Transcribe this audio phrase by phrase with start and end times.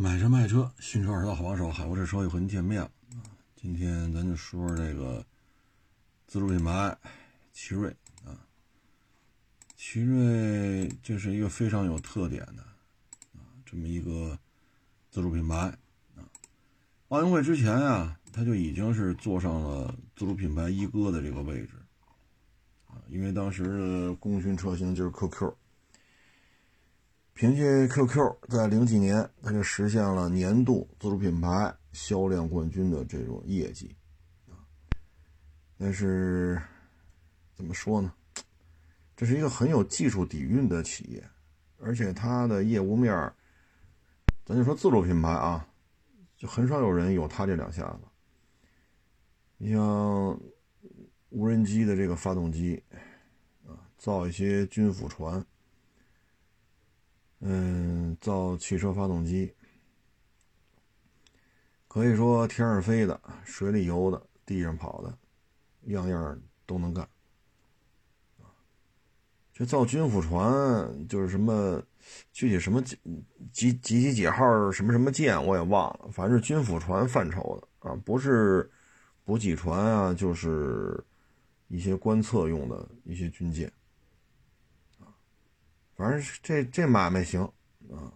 [0.00, 2.88] 买车卖车，新车二手车好帮手，海沃这车又和您见面了！
[3.56, 5.26] 今天咱就说这个
[6.28, 6.96] 自主品牌
[7.52, 7.90] 奇瑞
[8.24, 8.46] 啊，
[9.74, 12.62] 奇瑞这是一个非常有特点的
[13.34, 14.38] 啊，这么一个
[15.10, 15.56] 自主品牌
[16.14, 16.22] 啊。
[17.08, 21.72] 奥运会之前啊，它就已经是坐上了自主品牌一哥的这个位置
[22.86, 25.52] 啊，因为当时的功勋车型就是 QQ。
[27.38, 33.94] 凭借 QQ，在零几年，它就实现了年度自主品牌销量冠军的这种业绩
[34.48, 34.58] 啊。
[35.78, 36.60] 但是
[37.54, 38.12] 怎么说呢？
[39.14, 41.24] 这是一个很有技术底蕴的企业，
[41.78, 43.32] 而且它的业务面
[44.44, 45.64] 咱就说自主品牌啊，
[46.36, 48.00] 就很少有人有它这两下子。
[49.58, 50.36] 你像
[51.28, 52.82] 无人机的这个发动机
[53.64, 55.40] 啊，造一些军辅船。
[57.40, 59.52] 嗯，造汽车发动机，
[61.86, 65.16] 可以说天上飞的、水里游的、地上跑的，
[65.92, 67.08] 样样都能干。
[69.52, 71.82] 这造军辅船就是什么
[72.32, 72.96] 具体什么几
[73.52, 78.70] 几几几几号什么什么舰我也忘了，反正是军辅船范畴的啊，不是
[79.24, 81.04] 补给船啊，就是
[81.66, 83.72] 一些观测用的一些军舰。
[85.98, 87.42] 反正这这买卖行
[87.90, 88.06] 啊，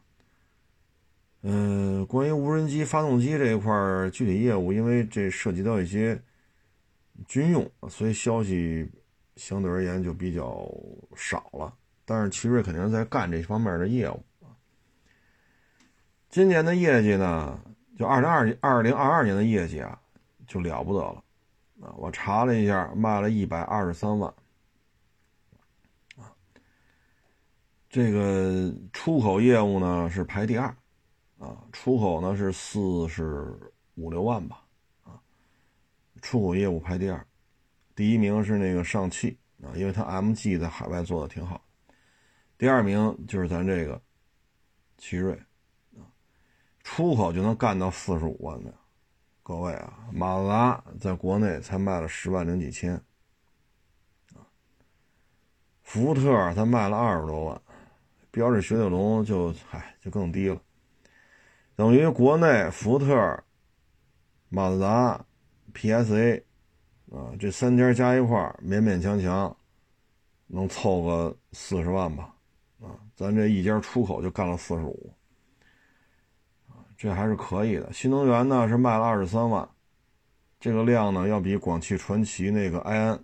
[1.42, 3.72] 嗯，关于无人机发动机这一块
[4.10, 6.22] 具体业务，因为这涉及到一些
[7.26, 8.88] 军用，所以消息
[9.34, 10.64] 相对而言就比较
[11.16, 11.74] 少了。
[12.04, 14.22] 但是奇瑞肯定是在干这方面的业务。
[16.28, 17.60] 今年的业绩呢，
[17.98, 20.00] 就二零二二零二二年的业绩啊，
[20.46, 21.24] 就了不得了
[21.80, 21.92] 啊！
[21.96, 24.32] 我查了一下，卖了一百二十三万。
[27.92, 30.66] 这个出口业务呢是排第二，
[31.38, 33.54] 啊，出口呢是四十
[33.96, 34.64] 五六万吧，
[35.04, 35.20] 啊，
[36.22, 37.26] 出口业务排第二，
[37.94, 41.62] 第一名是那个上汽啊，因为它 MG 在海外做的挺好，
[42.56, 44.00] 第二名就是咱这个
[44.96, 45.34] 奇瑞，
[45.94, 46.08] 啊，
[46.82, 48.72] 出口就能干到四十五万的，
[49.42, 52.94] 各位啊，马自达在国内才卖了十万零几千，
[54.34, 54.48] 啊，
[55.82, 57.62] 福特他卖了二十多万。
[58.32, 60.58] 标致雪铁龙就嗨就更低了，
[61.76, 63.44] 等于国内福特、
[64.48, 65.22] 马自达、
[65.74, 66.42] PSA
[67.10, 69.54] 啊这三家加一块勉勉强强
[70.46, 72.34] 能凑个四十万吧，
[72.80, 75.14] 啊，咱这一家出口就干了四十五，
[76.96, 77.92] 这还是可以的。
[77.92, 79.68] 新能源呢是卖了二十三万，
[80.58, 83.22] 这个量呢要比广汽传祺那个埃安。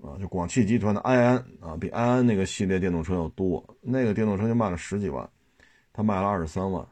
[0.00, 5.28] 啊，就广汽集团的埃安啊，比埃安那个系列电动车要多，那个电动车就卖了十几万，
[5.92, 6.86] 他卖了二十三万，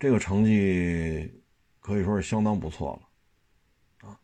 [0.00, 1.30] 这个成绩
[1.78, 2.98] 可以说是相当不错
[4.00, 4.18] 了，啊，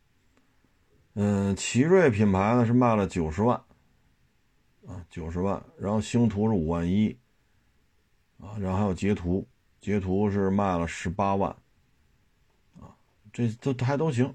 [1.15, 3.55] 嗯，奇瑞品牌呢是卖了九十万，
[4.87, 7.15] 啊，九十万，然后星途是五万一，
[8.41, 9.47] 啊，然后还有捷途，
[9.83, 11.51] 捷途是卖了十八万，
[12.81, 12.97] 啊，
[13.35, 14.35] 这都还都行，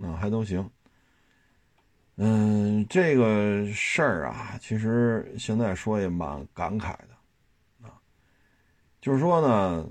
[0.00, 0.70] 啊，还都行。
[2.20, 7.14] 嗯，这个事儿啊，其实现在说也蛮感慨的，
[7.84, 7.94] 啊，
[9.00, 9.86] 就是说呢，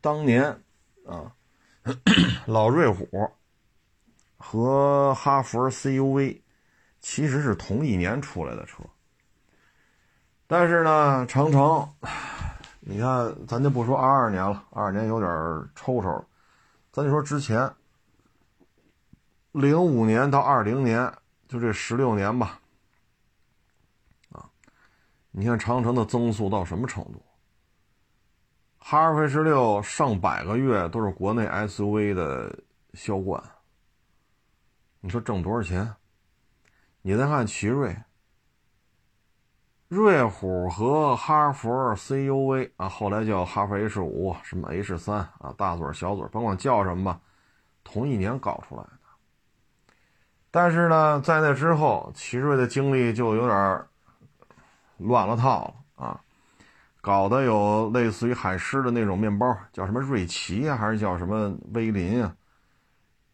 [0.00, 0.44] 当年
[1.06, 1.32] 啊，
[2.44, 3.08] 老瑞虎
[4.36, 6.40] 和哈弗 CUV
[7.00, 8.82] 其实是同一年出来的车，
[10.48, 11.88] 但是呢，长城，
[12.80, 15.30] 你看，咱就不说二二年了，二二年有点
[15.76, 16.24] 抽抽，
[16.90, 17.72] 咱就说之前，
[19.52, 21.08] 零五年到二零年。
[21.48, 22.60] 就这十六年吧，
[24.32, 24.50] 啊，
[25.30, 27.22] 你看长城的增速到什么程度？
[28.78, 32.54] 哈弗 H 六上百个月都是国内 SUV 的
[32.92, 33.42] 销冠，
[35.00, 35.94] 你说挣多少钱？
[37.00, 37.96] 你再看奇瑞、
[39.88, 47.20] 瑞虎和哈弗 CUV 啊，后来叫哈弗 H 五，什么 H 三啊，大嘴小嘴，甭管叫什么吧，
[47.82, 48.84] 同一年搞出来。
[50.50, 53.84] 但是呢，在那之后，奇瑞的经历就有点
[54.96, 55.64] 乱了套
[55.96, 56.20] 了啊，
[57.00, 62.34] 搞得有类似于海狮的那种面包，叫什么瑞奇啊，还是叫什么威林啊？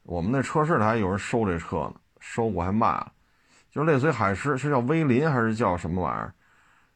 [0.02, 3.12] 我们那车市还有人收这车呢，收过还卖了，
[3.70, 6.34] 就是类似于海狮，是叫威林还是叫什么玩意儿？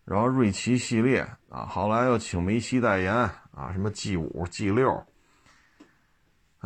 [0.04, 5.04] 然后瑞奇系列啊，后来又请梅西代言啊，什么 G 五、G 六。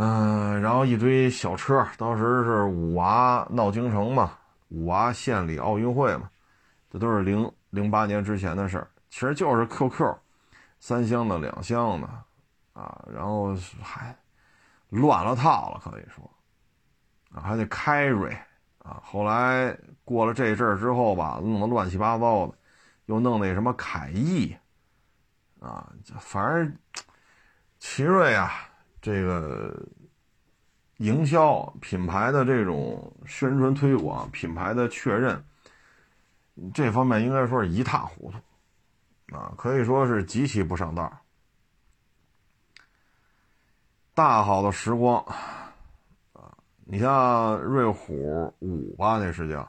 [0.04, 4.36] 嗯，然后一堆小车，当时是五娃闹京城嘛，
[4.68, 6.28] 五娃献礼奥运会嘛，
[6.90, 8.90] 这都是零零八年之前的事儿。
[9.10, 10.12] 其实就是 QQ
[10.80, 12.08] 三厢的、两厢的，
[12.72, 14.12] 啊，然后还
[14.88, 16.28] 乱了套了，可以说，
[17.32, 18.36] 啊，还得凯瑞，
[18.78, 19.72] 啊，后来
[20.04, 22.54] 过了这阵儿之后吧，弄得乱七八糟的，
[23.06, 24.52] 又弄那什么凯翼，
[25.60, 26.76] 啊，反正
[27.78, 28.50] 奇瑞啊，
[29.02, 29.86] 这个
[30.98, 35.44] 营销品牌的这种宣传推广、品牌的确认，
[36.72, 39.36] 这方面应该说是一塌糊涂。
[39.36, 41.10] 啊，可以说是极其不上道。
[44.14, 45.24] 大好的时光，
[46.34, 46.52] 啊，
[46.84, 49.66] 你像瑞虎五吧，那是叫，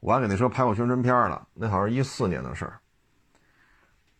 [0.00, 2.81] 我还给那车拍过宣传片了，那好像是一四年的事儿。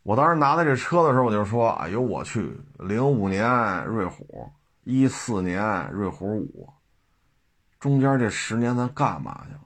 [0.02, 4.50] 我当时拿到这车的时候，我就说：“哎呦我去，零五年瑞虎，
[4.82, 6.68] 一四年瑞虎五，
[7.78, 9.60] 中间这十年咱干嘛去了？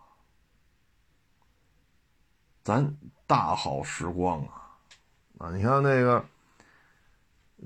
[2.62, 2.96] 咱
[3.26, 4.76] 大好时光啊！”
[5.38, 6.24] 啊，你看那个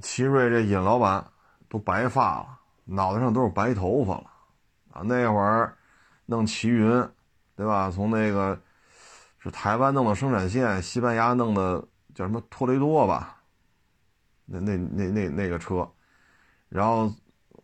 [0.00, 1.24] 奇瑞这尹老板
[1.68, 4.30] 都白发了，脑袋上都是白头发了，
[4.92, 5.76] 啊，那会儿
[6.26, 7.08] 弄奇云，
[7.56, 7.90] 对吧？
[7.90, 8.60] 从那个
[9.38, 11.84] 是台湾弄的生产线，西班牙弄的
[12.14, 13.42] 叫什么托雷多吧？
[14.44, 15.90] 那那那那那个车，
[16.68, 17.12] 然后，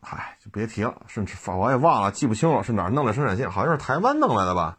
[0.00, 4.78] 嗨，就别提了，是我也忘了，记不清了是哪儿弄的生产线，好像是台湾弄来的吧？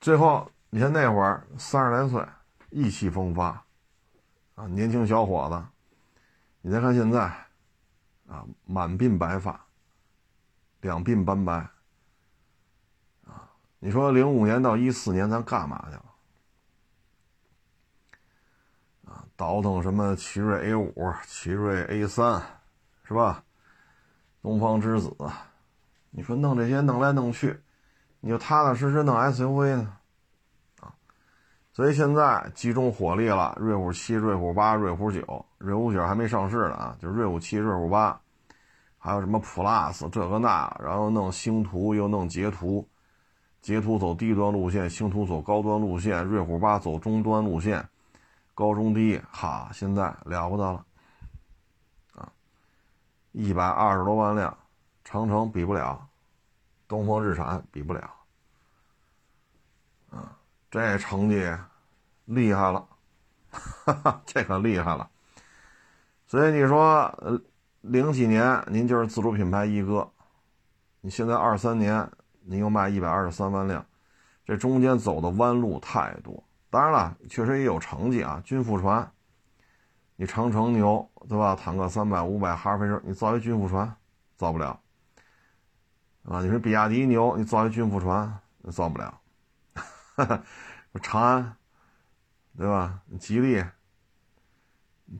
[0.00, 2.26] 最后你看那会儿三十来岁。
[2.74, 3.62] 意气风发，
[4.54, 5.62] 啊，年轻小伙子，
[6.62, 7.20] 你再看现在，
[8.26, 9.66] 啊，满鬓白发，
[10.80, 11.52] 两鬓斑白，
[13.26, 13.46] 啊，
[13.78, 16.04] 你说零五年到一四年咱干嘛去了？
[19.04, 20.94] 啊，倒腾什么奇瑞 A 五、
[21.26, 22.40] 奇瑞 A 三，
[23.02, 23.42] 是吧？
[24.40, 25.12] 东方之子，
[26.12, 27.58] 你说弄这些弄来弄去，
[28.20, 29.96] 你就踏踏实实弄 SUV 呢？
[30.80, 30.94] 啊
[31.72, 38.20] 所以现在集中火力了，瑞虎七、瑞虎八、瑞虎九，瑞虎九还没上市呢啊，就是瑞虎七、瑞虎八，
[38.96, 42.88] 还有什么 Plus 这个那，然后弄星途又弄捷途，
[43.60, 47.88] 捷途走低端路线，星途走高端路线，瑞虎八走中端路线，
[48.54, 50.84] 高中低，哈，现在了不得了，
[52.14, 52.32] 啊，
[53.32, 54.56] 一百二十多万辆，
[55.04, 56.08] 长城比不了，
[56.86, 58.10] 东风日产比不了，
[60.10, 60.36] 啊。
[60.70, 61.54] 这成绩
[62.24, 62.88] 厉害了，
[63.50, 65.10] 哈哈，这可厉害了。
[66.26, 67.38] 所以你说，呃，
[67.82, 70.10] 零几年您就是自主品牌一哥，
[71.02, 72.10] 你现在二三年
[72.40, 73.84] 您又卖一百二十三万辆，
[74.46, 76.42] 这中间走的弯路太多。
[76.72, 78.40] 当然了，确实也有成绩啊。
[78.42, 79.12] 军富船，
[80.16, 81.54] 你长城牛对吧？
[81.54, 83.94] 坦克三百、五百，哈弗飞车，你造一军富船
[84.38, 84.80] 造不了
[86.24, 86.40] 啊。
[86.40, 88.40] 你说比亚迪牛，你造一军富船
[88.70, 89.20] 造不了。
[91.02, 91.56] 长安，
[92.56, 92.98] 对吧？
[93.20, 93.62] 吉利，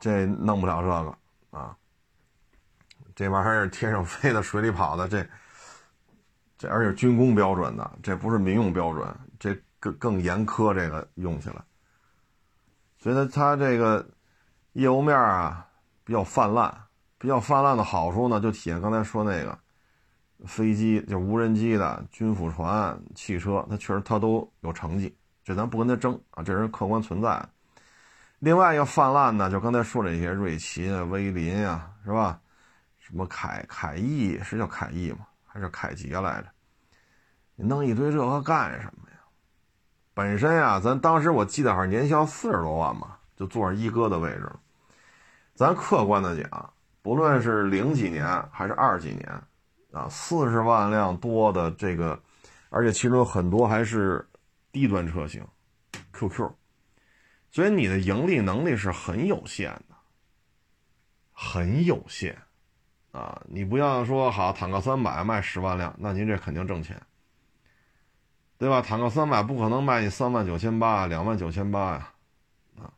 [0.01, 1.77] 这弄不了这个啊。
[3.15, 5.29] 这玩意儿天上飞的，水里跑的，这
[6.57, 10.73] 这而且军工标准的，这不是民用标准，这更更严苛。
[10.73, 11.57] 这个用起来，
[12.99, 14.09] 所以呢，它这个
[14.75, 15.67] 业务面啊
[16.05, 16.73] 比较泛滥。
[17.19, 19.59] 比较泛滥的好处呢，就体现刚才说那个。
[20.45, 27.41] 飞机就无人机的军辅船、汽车，它确实它都有成绩，这咱不跟他争啊，这是客观存在。
[28.41, 32.41] 另外一个泛滥呢，就刚才说这些瑞奇啊、威林啊，是吧？
[32.99, 35.19] 什么凯凯翼是叫凯翼吗？
[35.47, 36.49] 还是凯捷来着？
[37.55, 39.09] 你弄一堆这个干什么？
[40.15, 44.61] 本身啊，咱当时我记得好像年销四十多万嘛，就坐上一哥的位置了。
[45.55, 49.43] 咱客观的讲，不论是零几年还是二几年。
[49.93, 52.19] 啊，四十万辆多的这个，
[52.71, 54.27] 而且其中很多还是
[54.73, 55.47] 低端车型
[56.15, 56.51] ，QQ，
[57.51, 59.95] 所以你的盈利能力是很有限的，
[61.31, 62.35] 很有限，
[63.11, 66.99] 啊，你不要说好坦克三百卖十万辆，那您这肯定挣钱，
[68.63, 68.81] 对吧？
[68.81, 72.13] 坦克三百不可能卖你三万九千八、两万九千八呀，
[72.79, 72.95] 啊，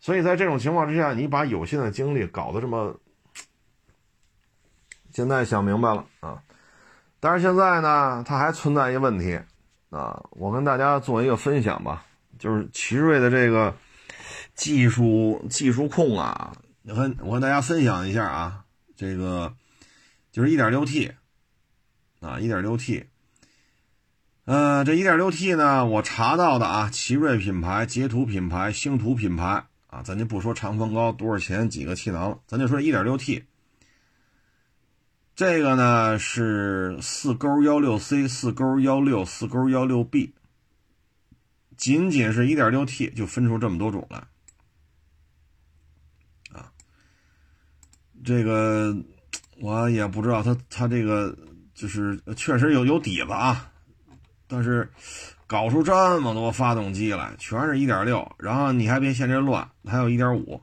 [0.00, 3.00] 所以在这种情况之下，你把有限的精力搞得这么。
[5.10, 6.42] 现在想明白了啊，
[7.20, 9.40] 但是现在呢，它还存在一个问题
[9.88, 12.04] 啊，我跟大家做一个分享吧，
[12.38, 13.74] 就是奇瑞的这个
[14.54, 16.52] 技术技术控啊，
[16.84, 19.54] 我跟我跟大家分享一下啊，这个
[20.30, 21.14] 就是 1.6T
[22.20, 23.06] 啊，1.6T，
[24.50, 33.42] 嗯，这 1.6T 呢，我查到的啊，奇瑞品牌、捷途品牌、星途品牌啊，咱就不说长宽高多少钱几个气囊了，咱就说 1.6T。
[35.36, 40.32] 这个呢是四勾幺六 C、四勾幺六、四勾幺六 B，
[41.76, 44.24] 仅仅是一点六 T 就分出这么多种来，
[46.58, 46.72] 啊，
[48.24, 48.96] 这个
[49.60, 51.36] 我也不知道它它这个
[51.74, 53.70] 就是确实有有底子啊，
[54.48, 54.90] 但是
[55.46, 60.60] 搞出这么多发动机来，全是一点六，然后你还别嫌这乱，还有一点五，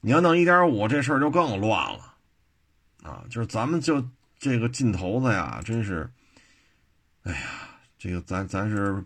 [0.00, 2.14] 你要弄一点五，这事儿就更乱了
[3.02, 3.24] 啊！
[3.28, 4.06] 就是咱们就
[4.38, 6.08] 这个劲头子呀，真是，
[7.24, 7.38] 哎呀，
[7.98, 9.02] 这个咱咱是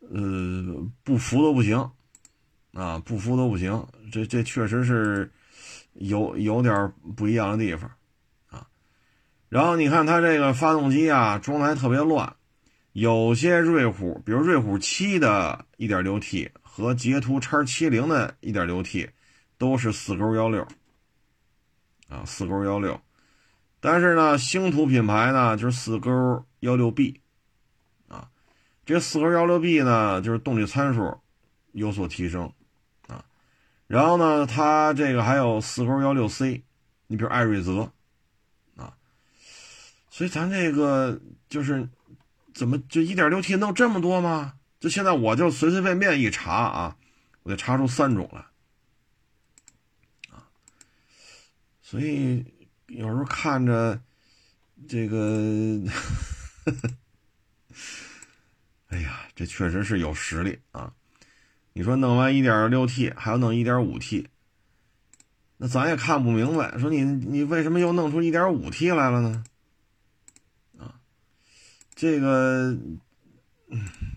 [0.00, 1.90] 呃不服都不行。
[2.76, 5.30] 啊，不服都不行，这这确实是
[5.92, 7.88] 有有点不一样的地方
[8.50, 8.66] 啊。
[9.48, 12.34] 然后你看它这个发动机啊，装的还特别乱，
[12.94, 19.10] 有些瑞虎，比如瑞虎七的 1.6T 和捷途 X70 的 1.6T
[19.58, 20.66] 都是四勾幺六。
[22.06, 23.00] 啊，四勾幺六，
[23.80, 27.18] 但是呢，星途品牌呢就是四勾幺六 B
[28.08, 28.28] 啊，
[28.84, 31.18] 这四勾幺六 B 呢就是动力参数
[31.72, 32.52] 有所提升。
[33.08, 33.24] 啊
[33.86, 36.62] 然后呢，它这个还有四勾幺六 C，
[37.06, 37.90] 你比如艾瑞泽，
[38.76, 38.94] 啊，
[40.10, 41.88] 所以咱这个就是
[42.54, 44.54] 怎么就一点六 T 弄这么多吗？
[44.80, 46.96] 就现在我就随随便便一查啊，
[47.42, 48.40] 我就查出三种来，
[50.30, 50.46] 啊，
[51.82, 52.44] 所以
[52.88, 53.98] 有时候看着
[54.86, 55.80] 这个，
[58.88, 60.92] 哎呀，这确实是有实力啊。
[61.72, 64.28] 你说弄完一点六 T 还要弄一点五 T，
[65.56, 66.78] 那咱也看不明白。
[66.78, 69.44] 说你你为什么又弄出一点五 T 来了呢？
[71.94, 72.76] 这个，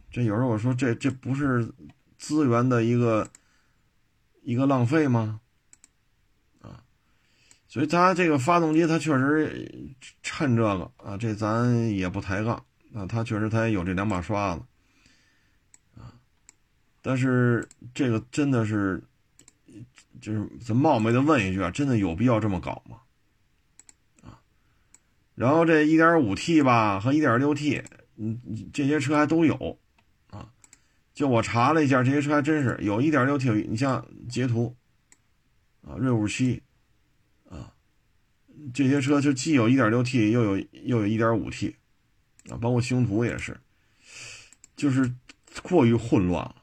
[0.09, 1.71] 这有时候我说这这不是
[2.17, 3.29] 资源的一个
[4.41, 5.39] 一个浪费吗？
[6.59, 6.83] 啊，
[7.67, 9.87] 所以它这个发动机它确实
[10.23, 12.55] 趁这个啊，这咱也不抬杠
[12.93, 14.63] 啊，它确实它也有这两把刷子
[15.95, 16.13] 啊。
[17.01, 19.03] 但是这个真的是，
[20.19, 22.97] 就是咱冒昧的问一句啊，真的有必要这么搞吗？
[25.37, 27.83] 然后这一点五 T 吧和一点六 T，
[28.15, 28.41] 嗯，
[28.73, 29.77] 这些车还都有，
[30.31, 30.49] 啊，
[31.13, 34.75] 就我查了一下，这些车还真是有一点六 T，你像捷途，
[35.83, 36.63] 啊，瑞虎七，
[37.47, 37.71] 啊，
[38.73, 41.75] 这些车就既有一点六 T，又有又有一点五 T，
[42.49, 43.55] 啊，包括星途也是，
[44.75, 45.13] 就是
[45.61, 46.55] 过于混乱了。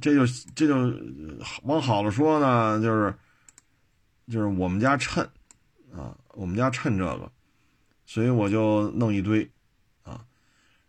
[0.00, 0.24] 这就
[0.54, 0.96] 这就
[1.64, 3.12] 往好了说呢，就是
[4.28, 5.28] 就是我们家趁
[5.92, 7.32] 啊，我们家趁这个，
[8.06, 9.50] 所以我就弄一堆
[10.02, 10.24] 啊。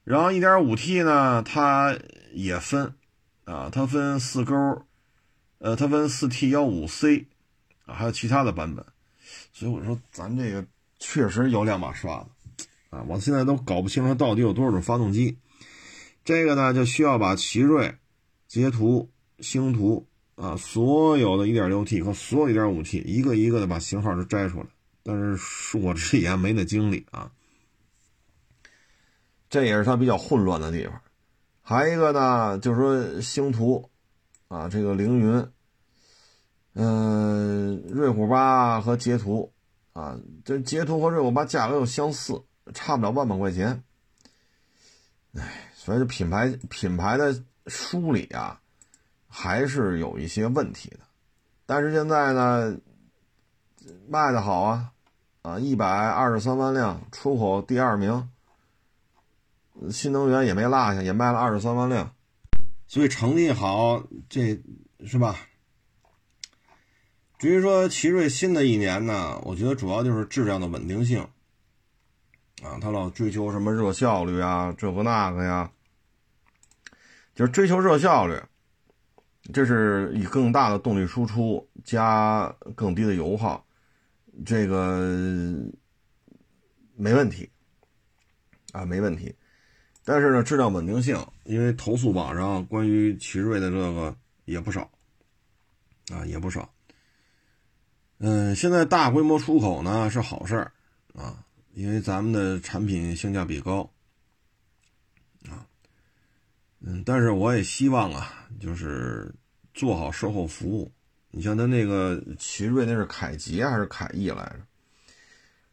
[0.03, 1.98] 然后一点五 T 呢，它
[2.34, 2.93] 也分
[3.46, 4.86] 啊，它分四勾，
[5.60, 7.27] 呃，它分四 T 幺五 C
[7.86, 8.86] 啊，还有其他的版本。
[9.51, 10.65] 所以我说，咱这个
[11.00, 13.03] 确实有两把刷子啊。
[13.08, 15.38] 我现在都搞不清楚到底有多少种发动机。
[16.25, 17.96] 这个呢，就需要把奇瑞。
[18.46, 20.05] 捷途、星途
[20.36, 24.67] 啊，所有的 1.6T 和所有 1.5T，一个一个的把型号都摘出来。
[25.03, 27.31] 但是恕我直言，没那精力啊。
[29.50, 31.01] 这也是它比较混乱的地方。
[31.62, 33.89] 还一个呢，就是说星图
[34.48, 35.48] 啊，这个凌云，
[36.74, 39.53] 嗯，瑞虎八和捷途
[39.93, 42.41] 啊，这捷途和瑞虎八价格又相似，
[42.74, 43.83] 差不了万把块钱。
[45.36, 47.43] 哎，所以这品牌品牌的。
[47.67, 48.60] 梳理啊，
[49.29, 51.00] 还是有一些问题的，
[51.65, 52.77] 但是现在呢，
[54.10, 54.91] 卖的好啊，
[55.43, 58.29] 啊，一百二十三万辆，出口第二名，
[59.91, 62.15] 新能源也没落下，也卖了二十三万辆，
[62.88, 64.62] 所以成绩好，这
[65.05, 65.35] 是吧？
[67.38, 71.21] 至于说奇瑞新的一年呢，我觉得主要就是质量的稳定性，
[72.62, 75.69] 啊，他老追求什么热效率啊，这个那个呀。
[77.35, 78.39] 就是追求热效率，
[79.51, 83.65] 这是以更大的动力输出加更低的油耗，
[84.45, 84.99] 这个
[86.95, 87.49] 没问题
[88.71, 89.33] 啊，没问题。
[90.03, 94.89] 但是呢，质量稳定性，因为投诉网上关于奇瑞的这个也不少
[96.11, 96.73] 啊，也不少。
[98.17, 100.71] 嗯，现在大规模出口呢是好事儿
[101.13, 103.89] 啊，因为咱们的产品性价比高
[105.49, 105.65] 啊。
[106.79, 109.33] 嗯，但是我也希望啊，就是
[109.73, 110.91] 做好售后服务。
[111.35, 114.59] 你像他那个奇瑞，那是凯捷还是凯翼来着？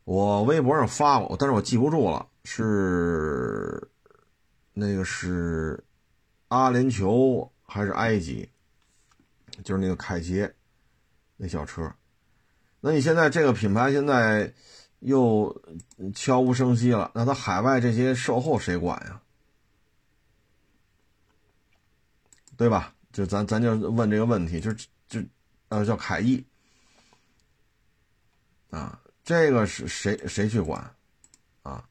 [0.04, 3.86] 我微博上发过，但是我记不住了，是
[4.72, 5.84] 那个是
[6.48, 8.48] 阿联酋还是埃及？
[9.62, 10.50] 就是那个凯捷
[11.36, 11.92] 那小车。
[12.80, 14.50] 那你现在这个品牌现在
[15.00, 15.54] 又
[16.14, 19.20] 悄无声息了，那它海外这些售后谁管呀？
[22.56, 22.94] 对吧？
[23.12, 24.86] 就咱咱就问这个问题，就是
[25.70, 26.44] 呃叫凯翼，
[28.70, 30.94] 啊，这个是谁谁去管
[31.62, 31.88] 啊？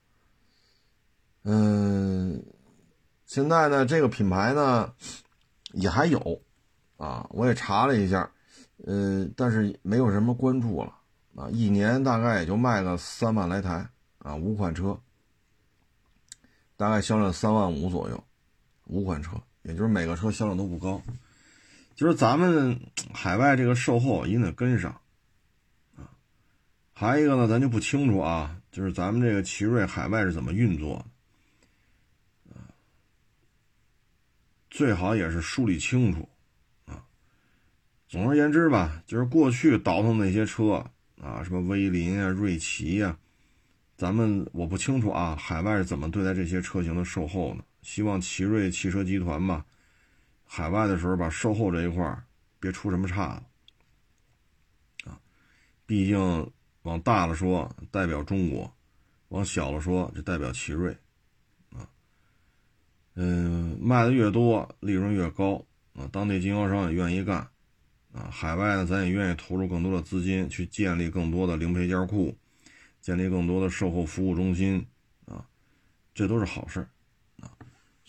[1.44, 2.44] 嗯，
[3.26, 4.94] 现在呢，这个品牌呢
[5.72, 6.42] 也还有
[6.98, 8.30] 啊，我也查了一下，
[8.86, 10.94] 嗯，但是没有什么关注了
[11.36, 15.00] 啊，一年大概也就卖个三万来台啊，五款车，
[16.76, 18.22] 大概销量三万五左右，
[18.88, 21.02] 五款车，也就是每个车销量都不高。
[22.00, 22.80] 就是咱们
[23.14, 25.02] 海外这个售后一定得跟上，
[25.98, 26.08] 啊，
[26.94, 31.06] 还有一个呢，咱就不清楚啊，就是咱们这个奇瑞海外是怎么运作，
[32.52, 32.72] 啊，
[34.70, 36.30] 最好也是梳理清楚，
[36.86, 37.04] 啊，
[38.08, 40.90] 总而言之吧，就是过去倒腾那些车
[41.22, 43.18] 啊，什么威林啊、瑞奇呀，
[43.98, 47.64] 咱们我不清楚啊，海外是怎么对待这些车型的售后呢？
[47.82, 49.66] 希望奇瑞汽车集团吧。
[50.52, 52.24] 海外的时候把，售后这一块
[52.60, 55.22] 别出什么岔子啊！
[55.86, 56.52] 毕竟
[56.82, 58.74] 往大了说代表中国，
[59.28, 60.92] 往小了说就代表奇瑞
[61.72, 61.88] 啊。
[63.14, 65.64] 嗯，卖的越多，利润越高
[65.94, 66.10] 啊。
[66.12, 67.48] 当地经销商也愿意干
[68.12, 68.28] 啊。
[68.32, 72.36] 海外呢，咱也愿意投入更多的资金去建立更多的零配件库，
[73.00, 74.84] 建立更多的售后服务中心
[75.26, 75.48] 啊，
[76.16, 76.90] 这都是好事啊。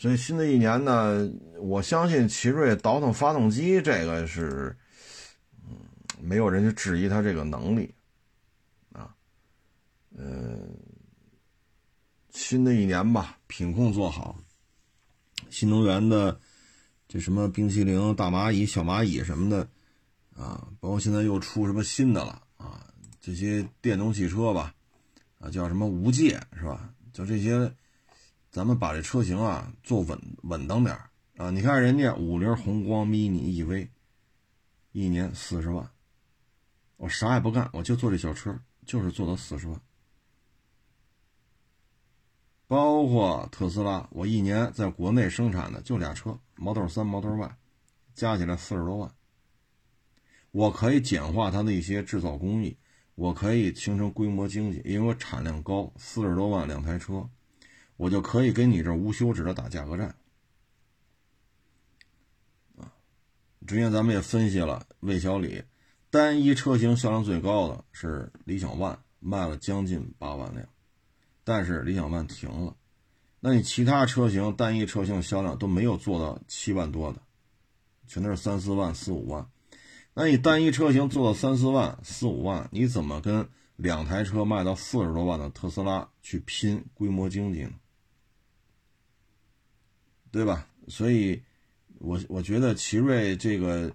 [0.01, 4.75] 所以新的一年呢，我相信奇瑞倒腾发动机这个是，
[5.69, 5.77] 嗯，
[6.19, 7.95] 没有人去质疑它这个能力，
[8.93, 9.15] 啊，
[10.17, 10.75] 嗯，
[12.31, 14.39] 新的一年吧，品控做好，
[15.51, 16.41] 新能源的
[17.07, 19.69] 这什么冰淇淋、大蚂蚁、小蚂蚁什么的，
[20.35, 22.87] 啊，包括现在又出什么新的了啊，
[23.21, 24.75] 这些电动汽车吧，
[25.39, 26.91] 啊，叫什么无界是吧？
[27.13, 27.71] 就这些。
[28.51, 30.97] 咱们把这车型啊做稳稳当点
[31.37, 31.51] 啊！
[31.51, 33.89] 你看人家五菱宏光 mini EV，
[34.91, 35.89] 一年四十万，
[36.97, 39.81] 我啥也不干，我就做这小车，就是做到四十万。
[42.67, 47.57] 包括特斯拉，我一年在国内生产的就俩车，Model 3、Model Y，
[48.15, 49.15] 加起来四十多万。
[50.51, 52.77] 我可以简化它的一些制造工艺，
[53.15, 57.31] 我可以形成规模经济，因为我产量高，四十多万两台车。
[58.01, 60.15] 我就可以跟你这无休止的打价格战，
[62.79, 62.91] 啊！
[63.67, 65.63] 之前咱们也分析了，魏小李
[66.09, 70.67] 单一车型销量最高的是理想 ONE，卖了将近八万辆，
[71.45, 72.75] 但是理想 ONE 停了。
[73.39, 77.21] 那你其他车型单一车型销量都没有做到七万多的，
[78.07, 79.47] 全都是三四万、四五万。
[80.15, 87.73] 那你单一车型做到三四万、四五万，你怎么跟两台车卖到四十多万的特斯拉去拼规模经济呢？
[90.31, 90.67] 对吧？
[90.89, 91.43] 所以，
[91.99, 93.93] 我我觉得奇瑞这个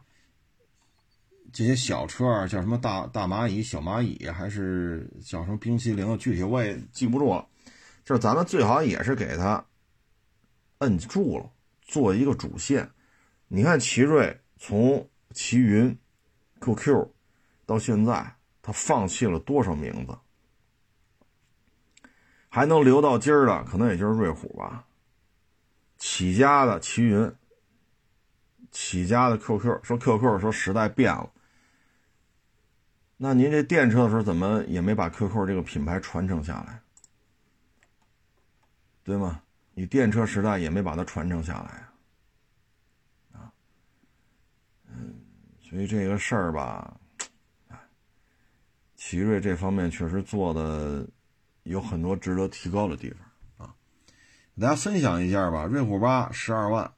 [1.52, 7.48] 这些小车啊，叫什么大大蚂蚁、小蚂蚁，还是叫什么冰淇淋，具体我也记不住了。
[8.04, 9.66] 就是咱们最好也是给它
[10.80, 11.50] 摁住了，
[11.82, 12.90] 做一个主线。
[13.48, 15.98] 你看奇瑞从奇云、
[16.60, 17.08] QQ
[17.66, 20.18] 到现在，它放弃了多少名字？
[22.50, 24.86] 还能留到今儿的，可能也就是瑞虎吧。
[26.08, 27.34] 起家的奇云，
[28.70, 31.32] 起家的 QQ，说 QQ 说时代变了，
[33.18, 36.80] 那您这电车的时候怎么也没把 QQ 这个品牌传承下来，
[39.04, 39.42] 对吗？
[39.74, 41.90] 你电车时代也没把它传承下来
[43.40, 43.52] 啊，
[44.88, 45.16] 嗯，
[45.60, 46.96] 所以这个事儿吧，
[48.96, 51.04] 奇瑞这方面确实做的
[51.64, 53.20] 有很多值得提高的地方。
[54.58, 56.94] 大家分享一下吧，瑞虎八十二万，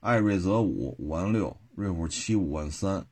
[0.00, 3.06] 艾瑞泽五五万六，瑞虎七五万三，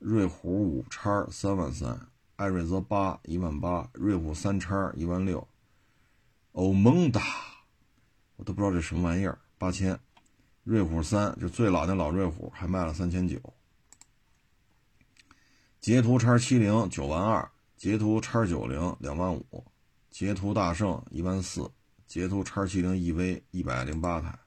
[0.00, 5.46] 瑞虎五叉三万三，艾瑞泽八一万八，瑞虎三叉一万六，
[6.50, 7.22] 欧蒙达，
[8.34, 9.96] 我都不知道这什么玩意儿，八千，
[10.64, 13.38] 瑞虎三就最老的老瑞虎还卖了三千九，
[15.80, 19.64] 捷途叉七零九万二，捷途叉九零两万五，
[20.10, 21.70] 捷途大圣一万四。
[22.06, 24.38] 捷途 x 七零 EV 一百零八台，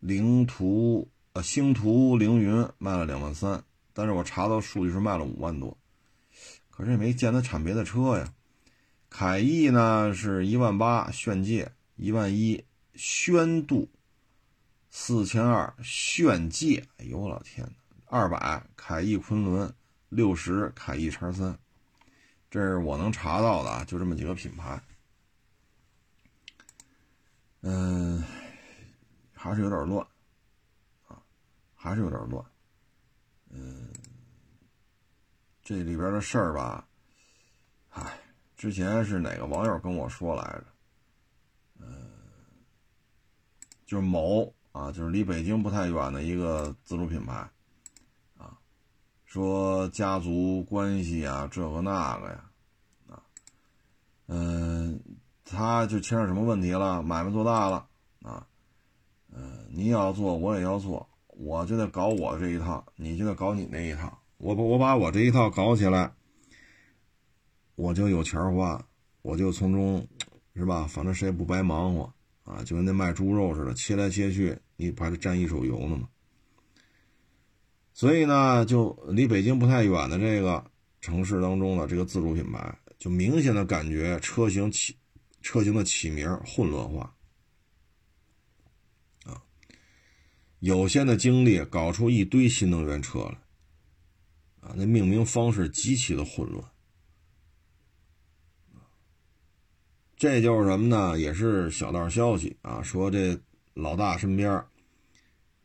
[0.00, 5.76] 凌途呃星途凌云卖了两万三，但是我查到数据是卖了五万多，
[6.70, 8.32] 可是也没见他产别的车呀。
[9.10, 13.88] 凯翼呢是一万八，炫界一万一，轩度
[14.90, 17.72] 四千二，炫界，哎呦我老天呐，
[18.06, 19.72] 二百，凯翼昆仑
[20.08, 21.58] 六十，凯翼叉三，
[22.50, 24.80] 这是我能查到的啊，就这么几个品牌。
[27.60, 28.22] 嗯，
[29.32, 30.06] 还是有点乱，
[31.08, 31.20] 啊，
[31.74, 32.44] 还是有点乱。
[33.50, 33.88] 嗯，
[35.62, 36.86] 这里边的事儿吧，
[37.90, 38.18] 唉，
[38.56, 40.64] 之前是哪个网友跟我说来着？
[41.80, 42.10] 嗯，
[43.86, 47.50] 就是某啊，就是离北京不太远的一个自主品牌，
[48.36, 48.56] 啊，
[49.24, 52.50] 说家族关系啊，这个那个呀，
[53.08, 53.22] 啊，
[54.26, 55.00] 嗯，
[55.50, 57.02] 他就牵扯什么问题了？
[57.02, 57.86] 买卖做大了
[58.22, 58.46] 啊，
[59.32, 66.12] 嗯，你要做，我也要做，我就得搞我这一套，你就得搞你那一套，我我把我这一套搞起来。
[67.76, 68.84] 我就有钱花，
[69.22, 70.04] 我就从中，
[70.56, 70.84] 是吧？
[70.88, 76.08] 反正谁也不白忙活啊，就跟那卖猪肉似的，切来切去，你不还得沾一手油呢吗？
[77.92, 80.64] 所以呢，就离北京不太远的这个
[81.00, 84.96] 城市当中的这个自主品牌，就明显的感觉车型起
[85.40, 87.14] 车型的起名混乱化
[89.24, 89.42] 啊，
[90.60, 93.38] 有限的精力搞出一堆新能源车来
[94.60, 96.64] 啊，那命名方式极其的混乱。
[100.16, 101.16] 这就是什么呢？
[101.16, 103.40] 也是小道消息啊，说这
[103.74, 104.50] 老大身边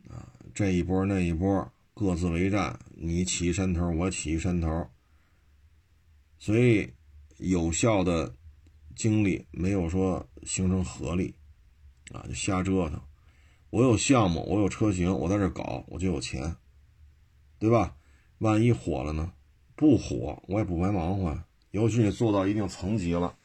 [0.07, 4.87] 啊，这一波那一波各自为战，你起一山头，我起一山头，
[6.37, 6.93] 所以
[7.37, 8.35] 有效的
[8.95, 11.35] 精力没有说形成合力
[12.11, 12.99] 啊，就瞎折腾。
[13.69, 16.55] 我有项目，我有车型，我在这搞，我就有钱，
[17.57, 17.95] 对吧？
[18.39, 19.33] 万一火了呢？
[19.75, 21.43] 不火，我也不白忙活。
[21.71, 23.35] 尤其你做到一定层级了。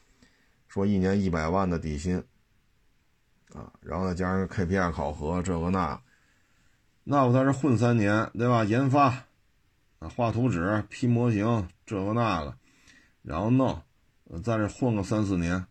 [0.68, 2.22] 说一年一百万的底薪，
[3.54, 5.98] 啊，然后再加上 KPI 考核，这个那，
[7.04, 8.64] 那我在这混三年，对吧？
[8.64, 9.24] 研发，
[9.98, 12.54] 啊，画图纸、批模型，这个那个，
[13.22, 13.80] 然后弄，
[14.30, 15.66] 我在这混个三四年，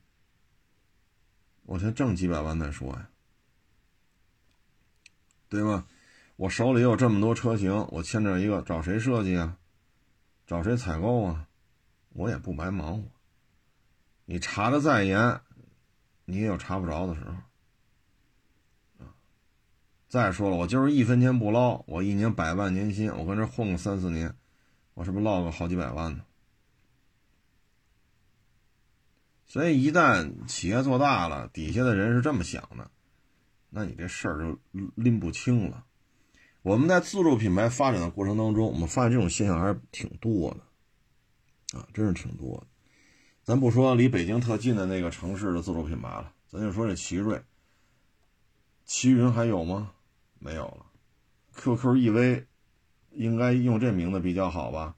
[1.64, 3.08] 我先挣几百万再说呀，
[5.48, 5.86] 对吧？
[6.38, 9.58] 我手里有这么多车型，我牵着一个，找谁设计啊？
[10.48, 11.48] 找谁采购啊？
[12.10, 13.08] 我也不白忙活。
[14.26, 15.40] 你查的再严，
[16.26, 19.06] 你也有查不着的时候，
[20.08, 24.36] 再说了，我就是一分钱不捞，我一年百万年薪，我跟这混个三四年，
[24.96, 26.24] 我是不是捞个好几百万呢？
[29.48, 32.92] 所以一旦企业做大了，底下的人是这么想的，
[33.70, 34.60] 那你这事儿就
[34.96, 35.86] 拎不清了。
[36.62, 42.68] 我们在自主品牌发展的过程当中，我们发现这种现象还是挺多的，啊，真是挺多的。
[43.44, 47.42] 咱不说离北京特近的那个城市的自主品牌了，咱就说这奇瑞、
[48.84, 49.94] 奇云还有吗？
[50.40, 50.86] 没有了。
[51.56, 52.46] QQ EV
[53.12, 54.96] 应该用这名字比较好吧？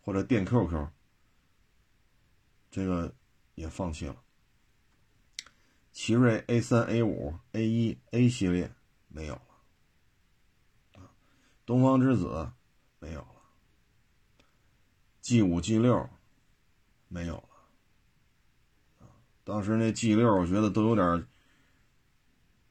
[0.00, 0.86] 或者电 QQ，
[2.70, 3.12] 这个
[3.60, 4.16] 也放弃了。
[5.92, 8.72] 奇瑞 A 三、A 五、A 一、A 系列
[9.08, 9.42] 没有了。
[11.66, 12.50] 东方之子
[12.98, 13.36] 没有了。
[15.20, 16.08] G 五、G 六
[17.08, 19.08] 没有了。
[19.44, 21.26] 当时那 G 六，我觉得都有点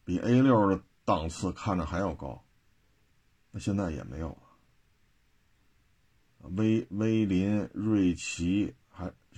[0.04, 2.44] 比 A 六的档次看着还要高，
[3.52, 4.42] 那现在也没有了。
[6.58, 8.74] 威威林、瑞奇，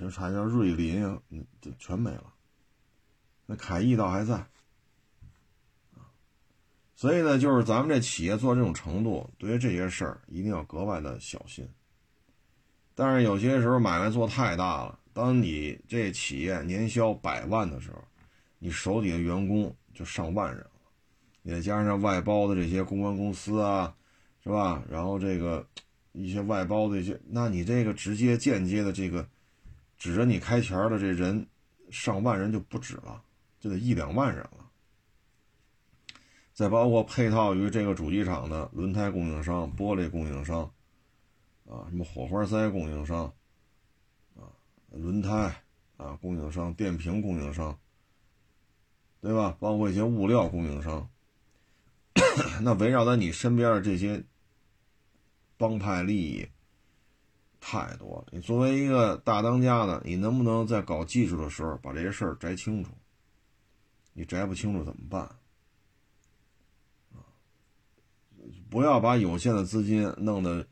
[0.02, 1.22] 还这啥叫瑞林啊？
[1.30, 2.34] 嗯，这全没了。
[3.46, 4.48] 那凯翼倒还在，
[6.96, 11.68] 所以呢，就是咱们这企业做这种程度，对于这些事儿一定要格外的小心。
[12.96, 14.98] 但是有些时候买卖做太大了。
[15.14, 18.02] 当你这企业年销百万的时候，
[18.58, 20.72] 你手底下员工就上万人了，
[21.44, 23.94] 也加上外包的这些公关公司啊，
[24.44, 24.82] 是吧？
[24.90, 25.68] 然后这个
[26.14, 29.28] 一些外包的一些，那你这个直接间接的这个
[30.02, 31.46] 指着你开钱的这人，
[31.92, 33.22] 上万人就不止了，
[33.60, 34.72] 就得一两万人了。
[36.54, 40.64] 再包括配套于这个主机厂的轮胎供应商、玻璃供应商，
[41.70, 43.32] 啊，什么火花塞供应商。
[44.36, 44.50] 啊
[44.90, 45.64] 轮胎
[45.98, 47.80] 啊，供应商、电瓶供应商，
[49.22, 49.56] 对吧？
[49.60, 51.08] 包括一些物料供应商，
[52.64, 54.24] 那围绕在你身边的这些
[55.58, 56.50] 帮派利益
[57.62, 58.28] 太多了。
[58.34, 62.92] 你作为一个大当家的，你能不能在搞技术的时候把这些事儿摘清楚？
[64.12, 65.34] 你摘不清楚怎么办？
[68.70, 70.68] 不要把有限的资金弄得。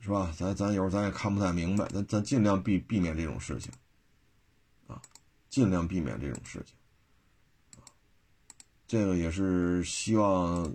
[0.00, 0.30] 是吧？
[0.36, 3.72] 咱咱有时候咱也看不太明白，咱咱尽量避避免这种事情，
[4.86, 5.00] 啊，
[5.48, 6.76] 尽量避免这种事情，
[7.80, 7.88] 啊，
[8.86, 10.70] 这个也是希望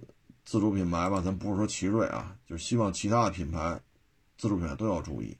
[0.45, 3.79] 自主品牌吧，咱不是说奇瑞啊，就是希望其他的品牌，
[4.39, 5.37] 自主品牌都要注意。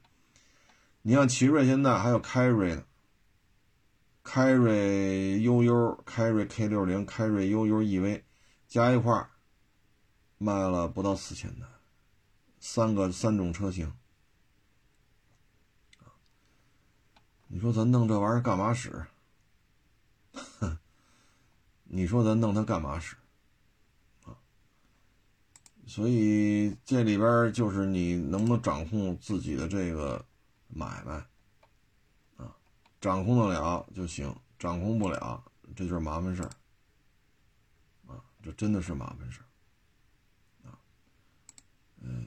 [1.00, 2.84] 你像奇瑞现在还有凯瑞呢，
[4.22, 8.22] 凯瑞悠悠、凯瑞 K 六零、凯瑞悠悠 EV，
[8.68, 9.30] 加一块
[10.36, 11.66] 卖了不到四千台。
[12.58, 13.90] 三个三种车型，
[17.48, 19.06] 你说咱弄这玩意儿干嘛使？
[20.34, 20.76] 哼，
[21.88, 23.16] 你说咱弄它干嘛使？
[25.90, 30.24] 所以这里边就是你能不能掌控自己的这个
[30.68, 31.14] 买卖
[32.36, 32.54] 啊？
[33.00, 35.42] 掌控得了就行，掌控不了，
[35.74, 36.50] 这就是麻烦事儿
[38.06, 38.22] 啊！
[38.40, 40.78] 这真的是麻烦事儿啊！
[41.98, 42.24] 嗯，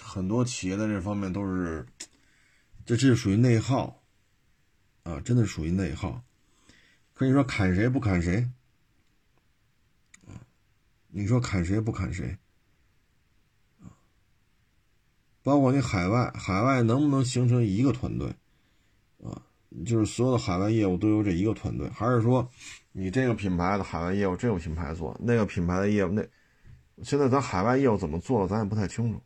[0.00, 1.84] 很多企业在这方面都是。
[2.86, 4.00] 这这就属于内耗，
[5.02, 6.22] 啊，真的属于内耗。
[7.14, 8.48] 可以说砍谁不砍谁，
[11.16, 12.36] 你说砍谁不砍谁，
[15.44, 18.34] 包括你海外，海外能不能形成一个团队，
[19.22, 19.40] 啊，
[19.86, 22.50] 就是所有的海外业务都由这一个团队，还是说
[22.90, 26.26] 你这个品牌的海外业务这个品牌做，那个品牌的业务那，
[27.04, 29.22] 现在咱海外业务怎么做的，咱也不太清楚，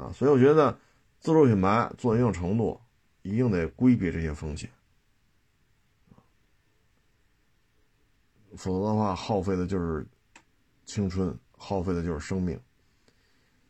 [0.00, 0.78] 啊，所以我觉得。
[1.18, 2.78] 自主品牌做一定程度，
[3.22, 4.70] 一定得规避这些风险，
[8.54, 10.06] 否则的话，耗费的就是
[10.86, 12.58] 青春，耗费的就是生命。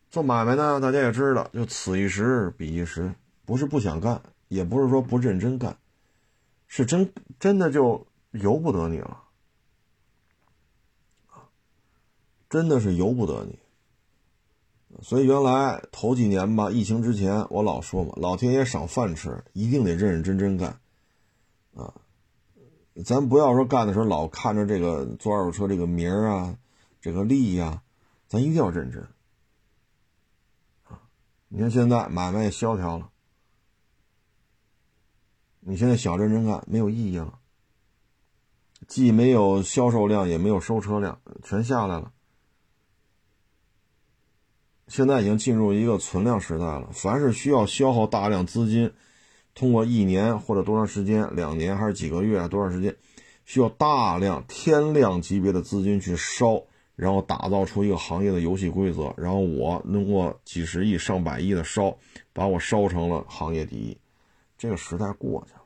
[0.09, 3.13] 做买卖呢，大家也知道，就此一时彼一时，
[3.45, 5.77] 不是不想干，也不是说不认真干，
[6.69, 9.25] 是真真的就由不得你了，
[12.49, 13.59] 真的是由不得你。
[15.03, 20.79] 所以原来头几年吧，疫情之前，我老说嘛，老天爷赏饭吃，一定得认认真真干，
[21.75, 21.93] 啊，
[23.05, 26.57] 咱不要说干的时候老看着这个做二手车这个名儿啊，
[27.07, 27.85] 这个利呀，
[28.27, 29.01] 咱一定要认真，
[30.89, 30.99] 啊，
[31.47, 33.11] 你看现在买卖也萧条了，
[35.61, 37.39] 你现在想认真干没有意义了，
[38.89, 42.11] 既没有销售量，也没有收车量，全下来了。
[44.89, 46.91] 现在已经进入一个存量时代了。
[46.93, 48.93] 凡是需要消耗大量资金，
[49.55, 52.97] 通过一年或者多长时间，两年还是几个月，多长时间，
[53.45, 56.65] 需要大量天量级别的资金去烧，
[56.97, 61.97] 然后打造出一个行业的游戏规则，然后我通过几十亿、上百亿的烧，
[62.33, 63.97] 把我烧成了行业第一。
[64.59, 65.63] 这个时代过去了，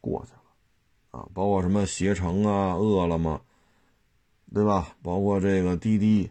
[0.00, 1.28] 过去了啊！
[1.34, 3.42] 包括什么携程啊、饿了么，
[4.54, 4.96] 对吧？
[5.02, 6.30] 包括这个滴滴。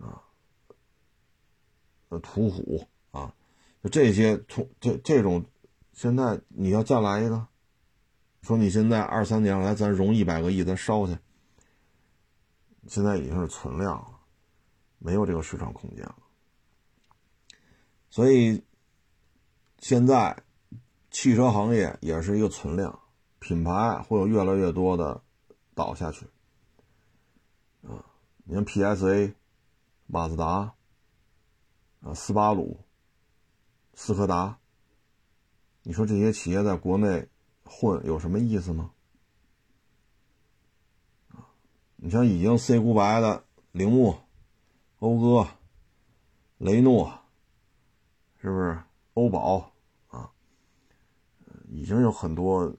[0.00, 0.22] 啊，
[2.08, 3.34] 呃，途虎啊，
[3.82, 5.44] 就这些，从这这种，
[5.92, 7.46] 现在你要再来一个，
[8.42, 11.16] 说你现在二三年来，咱融一百个亿，咱烧去，
[12.86, 14.20] 现在已经是存量了，
[14.98, 16.16] 没有这个市场空间了。
[18.10, 18.62] 所以，
[19.78, 20.42] 现在
[21.10, 22.98] 汽车行业也是一个存量，
[23.38, 25.22] 品牌会有越来越多的
[25.74, 26.26] 倒下去。
[27.82, 28.04] 啊，
[28.44, 29.34] 你看 PSA。
[30.06, 30.74] 马自达，
[32.02, 32.78] 啊，斯巴鲁，
[33.94, 34.58] 斯柯达，
[35.82, 37.26] 你说这些企业在国内
[37.64, 38.92] 混有什么意思吗？
[42.04, 44.14] 你像已经 say goodbye 的铃木、
[45.00, 45.48] 讴歌、
[46.58, 47.10] 雷诺，
[48.42, 48.78] 是不是？
[49.14, 49.72] 欧宝
[50.08, 50.30] 啊，
[51.70, 52.70] 已经有很多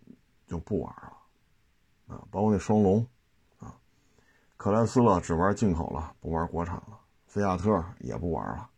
[0.45, 3.07] 就不玩了，啊，包括那双龙，
[3.57, 3.75] 啊，
[4.57, 6.99] 克莱斯勒只玩进口了，不玩国产了。
[7.25, 8.69] 菲亚特也不玩了，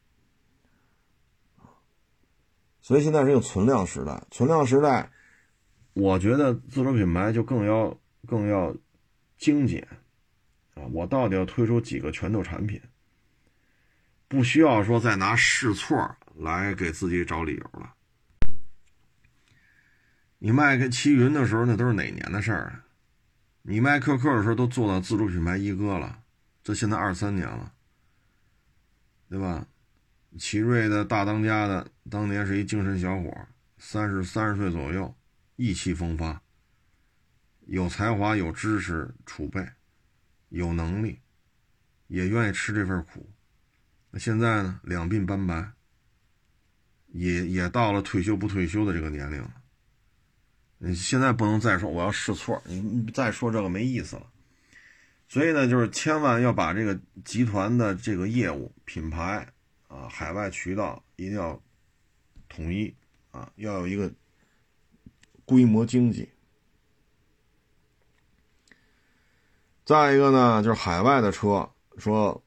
[2.79, 4.25] 所以现在是一个存量时代。
[4.31, 5.11] 存量时代，
[5.91, 7.93] 我觉得自主品牌就更要
[8.25, 8.73] 更要
[9.37, 9.85] 精简
[10.91, 12.81] 我到底要推出几个拳头产品，
[14.27, 17.93] 不需要说再拿试错来给自己找理由了。
[20.39, 22.85] 你卖给齐云的时候，那都是哪年的事儿啊？
[23.63, 26.23] 你卖克克的时候，都做到自主品牌一哥了，
[26.63, 27.73] 这现在二三年了。
[29.29, 29.67] 对吧？
[30.37, 35.13] 奇瑞的大当家的当年是一精神小伙，三十三十岁左右，
[35.55, 36.41] 意气风发，
[37.65, 39.67] 有才华，有知识储备，
[40.49, 41.19] 有能力，
[42.07, 43.29] 也愿意吃这份苦。
[44.11, 44.79] 那现在呢？
[44.83, 45.71] 两鬓斑白，
[47.07, 49.53] 也也到了退休不退休的这个年龄了。
[50.77, 54.31] 你现在不能再说我要试错，你再说这个没意思了。
[55.27, 59.51] 所以呢，就是千万要把这个集团的这个业务品牌
[59.89, 61.61] 啊，海外渠道一定要
[62.47, 62.95] 统一
[63.31, 64.09] 啊，要有一个
[65.43, 66.29] 规模经济。
[69.87, 72.43] 再一个呢，就是海外的车说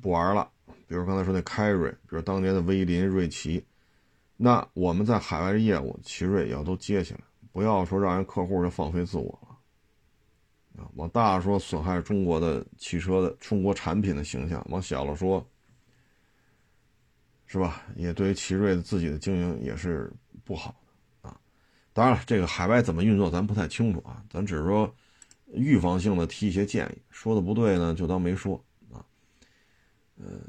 [0.00, 0.48] 不玩了，
[0.86, 3.66] 比如刚才说那凯瑞，比如当年的威林、瑞奇，
[4.36, 10.84] 那我们在海外的业务，奇瑞也要都接起来，不要说让人客户就放飞自我了。
[10.94, 15.44] 往大了说，损害中国的汽车的中国产品的形象；往小了说，
[17.46, 17.82] 是吧？
[17.96, 20.12] 也对于奇瑞的自己的经营也是
[20.44, 20.72] 不好
[21.22, 21.36] 的啊。
[21.92, 24.94] 当然了，这个海外怎么运作咱不太清楚啊，咱只是说
[25.54, 28.62] 预防性的提一些建议，说的不对呢就当没说
[28.92, 29.04] 啊。
[30.16, 30.40] 嗯，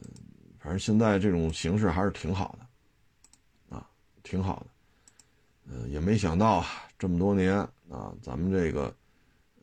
[0.59, 3.87] 反正现在这种形式还是挺好的啊，
[4.23, 4.67] 挺好的。
[5.73, 7.55] 呃，也没想到啊，这么多年
[7.89, 8.95] 啊，咱们这个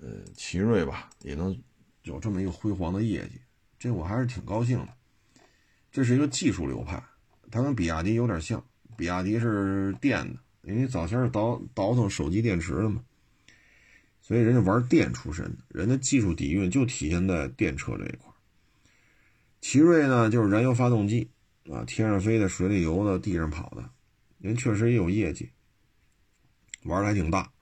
[0.00, 1.57] 呃奇瑞吧也能
[2.02, 3.40] 有这么一个辉煌的业绩，
[3.78, 4.88] 这我还是挺高兴的。
[5.90, 7.02] 这是一个技术流派，
[7.50, 8.62] 它跟比亚迪有点像。
[8.96, 13.02] 比亚迪是电的，因为早先是倒倒腾手机电池的嘛，
[14.22, 18.32] 所以人家玩电出身，人家技术底蕴就体现在电车这一块。
[19.61, 21.28] 奇瑞呢，就是燃油发动机
[21.68, 23.90] 啊，天上飞的、水里游的、地上跑的，
[24.38, 25.50] 人确实也有业绩。
[26.85, 27.52] 玩的还挺大，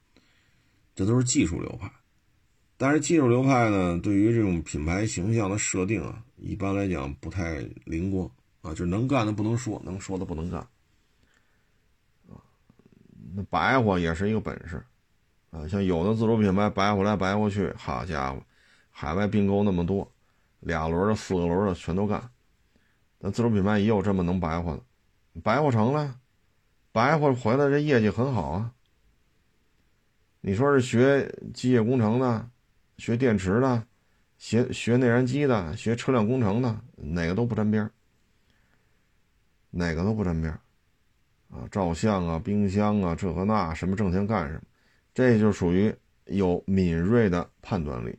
[0.94, 1.90] 这都是技术流派，
[2.76, 10.66] 但是技术流派呢，对于这种品牌形象的设定啊，一般来讲不太灵光啊，就是能干的不能说，能说的不能干。
[13.34, 14.82] 那白活也是一个本事
[15.50, 18.40] 啊，像有的自主品牌白活来白活去，好家伙，
[18.90, 20.10] 海外并购那么多，
[20.60, 22.30] 俩轮的、四个轮的全都干。
[23.18, 24.82] 那自主品牌也有这么能白活的，
[25.42, 26.18] 白活成了，
[26.92, 28.72] 白活回来这业绩很好啊。
[30.40, 32.48] 你说是学机械工程的，
[32.96, 33.84] 学电池的，
[34.38, 37.90] 学学内燃机的，学车辆工程的，哪个都不沾边
[39.70, 40.52] 哪个都不沾边
[41.50, 44.62] 啊，照相啊，冰箱啊，这和那，什么挣钱干什么，
[45.14, 45.94] 这就属于
[46.26, 48.18] 有敏锐的判断力，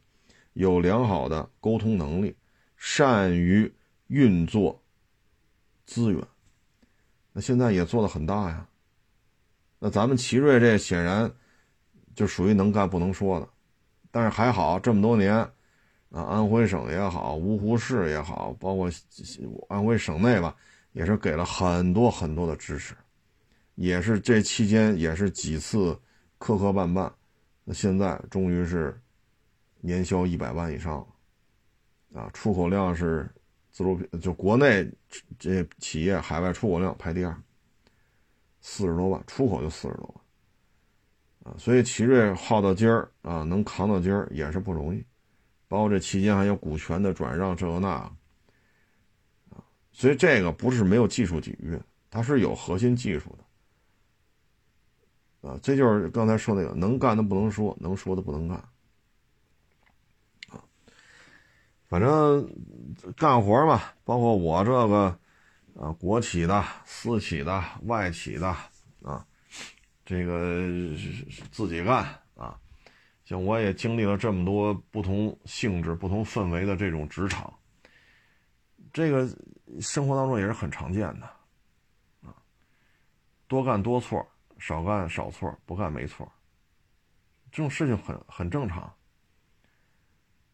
[0.54, 2.36] 有良好的沟通能力，
[2.78, 3.72] 善于
[4.08, 4.82] 运作
[5.86, 6.22] 资源。
[7.34, 8.68] 那现在也做的很大呀。
[9.80, 11.32] 那咱们奇瑞这显然。
[12.14, 13.48] 就属于能干不能说的，
[14.12, 18.92] 但是还好这么多年，啊，安徽省也好，芜湖市也好，包括
[19.70, 20.54] 安徽省内吧，
[20.92, 22.94] 也是给了很多很多的支持，
[23.76, 25.98] 也是这期间也是几次
[26.42, 27.08] 磕磕绊绊，
[27.64, 29.00] 那现在终于是
[29.80, 31.08] 年销一百万以上
[32.12, 33.30] 了，啊，出口量是
[33.70, 34.92] 自主品就国内
[35.38, 37.42] 这企业海外出口量排第二，
[38.60, 40.16] 四十多万出口就四十多
[41.44, 41.54] 万。
[41.54, 45.06] 啊，所以奇瑞耗到今儿啊，能扛到今儿也是不容易，
[45.68, 53.41] 包括这期间还有股权的转让，这个那，啊，所以这个不是没有技术底蕴，它是有核心技术的，
[55.42, 58.58] 啊，这就是刚才说那个能干的不能说，能说的不能干，
[60.50, 60.64] 啊，
[61.88, 62.50] 反正
[63.18, 65.20] 干活嘛，包括我这个，
[65.76, 68.48] 啊，国企的、私企的、外企的，
[69.04, 69.26] 啊。
[70.04, 70.68] 这个
[71.52, 72.04] 自己干
[72.36, 72.60] 啊，
[73.24, 77.54] 像我也经历了这么多不同性质、不同氛围的这种职场，
[78.92, 79.26] 这个
[79.80, 81.26] 生活当中也是很常见的
[82.28, 82.36] 啊。
[83.48, 84.28] 多干多错，
[84.62, 86.32] 少干少错，不干没错，
[87.52, 88.94] 这种事情很很正常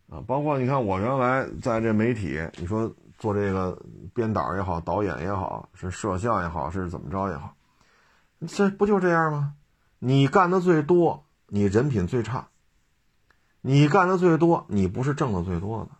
[0.09, 0.23] 啊。
[0.25, 3.77] 包括你看，我原来在这媒体，你说做这个
[4.13, 7.53] 编导也好，导演也好，是摄像也好，是怎么着也好。
[8.47, 9.55] 这不就这样吗？
[9.99, 12.47] 你干的最多，你人品最差；
[13.59, 15.91] 你干的最多，你不是挣的最多的。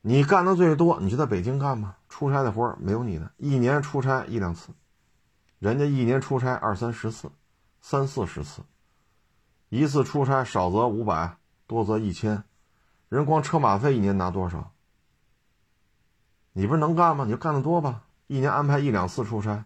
[0.00, 4.72] 你干的最多，你就在北京干吧，出差的活没有你的，一年出差一两次，
[5.58, 7.30] 人家一年出差二三十次，
[7.80, 8.62] 三四十次，
[9.68, 12.44] 一次出差少则五百，多则一千，
[13.08, 14.72] 人光车马费一年拿多少？
[16.52, 17.24] 你不是能干吗？
[17.24, 19.64] 你就干的多吧，一年安排一两次出差。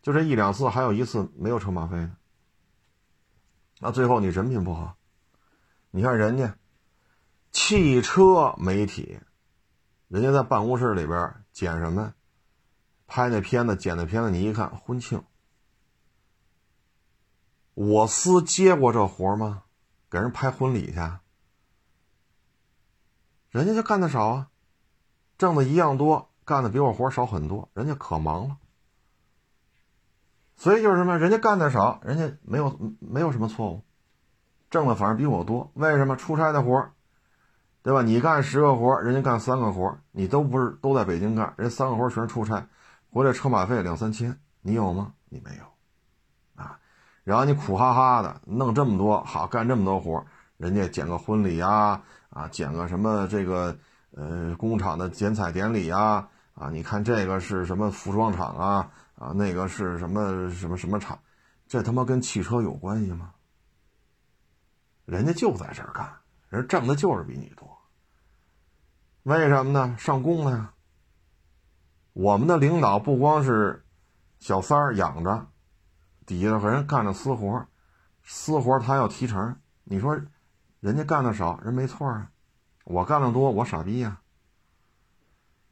[0.00, 2.10] 就这一两次，还有一次没有车马费的，
[3.78, 4.96] 那最后你人品不好。
[5.92, 6.56] 你看人家
[7.52, 9.20] 汽车媒体，
[10.08, 12.14] 人家在办公室里边剪什么，
[13.06, 15.22] 拍那片子、剪那片子，你一看婚庆。
[17.74, 19.62] 我司接过这活吗？
[20.10, 20.98] 给人拍婚礼去，
[23.50, 24.48] 人家就干的少啊，
[25.38, 28.58] 挣的一样多，干的比我活少很多，人家可忙了。
[30.54, 33.82] 所以就是什么，人家干的少，人家没有没有什么错误，
[34.70, 35.70] 挣的反而比我多。
[35.72, 36.90] 为什么出差的活
[37.82, 38.02] 对吧？
[38.02, 42.68] 你干十个活人家干三个活你都不是都在北京干，人三个活全是出差，
[43.10, 45.14] 回来车马费两三千，你有吗？
[45.30, 45.64] 你没有，
[47.24, 50.24] 然后你苦哈哈的弄这么多，好干这么多活
[50.56, 53.76] 人家剪个婚礼呀，啊，剪个什么这个
[54.12, 58.90] 呃工厂的剪彩典礼呀，啊，你看这个是什么服装厂啊？
[59.16, 61.18] 啊，那个是什么什么什么厂？
[61.68, 63.32] 这他妈跟汽车有关系吗？
[65.04, 66.12] 人家就在这儿干，
[66.48, 67.68] 人挣的就是比你多。
[69.22, 69.94] 为什么呢？
[69.98, 70.72] 上工了呀。
[72.14, 73.84] 我们的领导不光是
[74.38, 75.46] 小三儿养着，
[76.26, 77.66] 底下的人干着私活，
[78.22, 79.60] 私活他要提成。
[79.84, 80.20] 你说
[80.80, 82.30] 人家干的少，人没错啊，
[82.84, 84.20] 我干的多，我傻逼呀。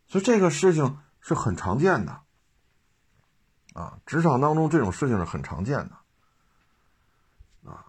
[0.07, 2.21] 所以这个事情是很常见的，
[3.75, 7.87] 啊，职场当中这种事情是很常见的，啊，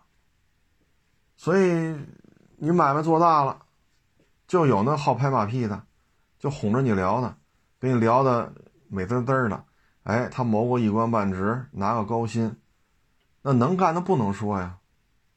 [1.36, 1.96] 所以
[2.58, 3.66] 你买卖做大了，
[4.48, 5.88] 就有那好拍马屁的，
[6.38, 7.36] 就哄着你聊的，
[7.80, 8.54] 跟你聊的
[8.88, 9.66] 美滋滋的，
[10.04, 12.58] 哎，他谋个一官半职，拿个高薪，
[13.44, 14.80] 那能干的不能说呀，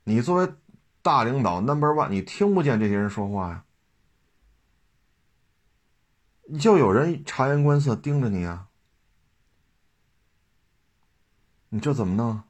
[0.04, 0.54] 你作为
[1.02, 3.64] 大领导 number one，你听不见这些人说话呀。
[6.60, 8.68] 就有人察言观色盯着你啊！
[11.70, 12.42] 你这怎么弄？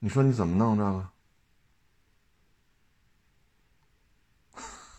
[0.00, 1.10] 你说你怎么弄这个？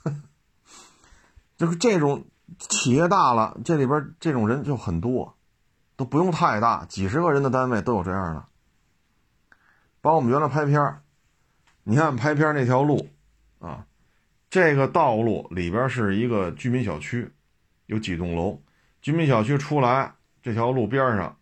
[1.58, 2.26] 就是这种
[2.58, 5.38] 企业大了，这里边这种人就很多，
[5.96, 8.46] 都不用太大，几十个人的单位都有这样的。
[10.02, 11.02] 把我们原来拍片
[11.84, 13.10] 你看拍片那条路
[13.60, 13.86] 啊。
[14.50, 17.32] 这个道路里边是一个居民小区，
[17.86, 18.60] 有几栋楼。
[19.00, 21.38] 居民小区出来，这条路边上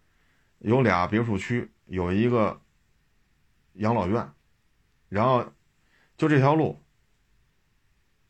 [0.59, 2.59] 有俩别墅区，有一个
[3.75, 4.29] 养老院。
[5.07, 5.45] 然后
[6.17, 6.77] 就这条路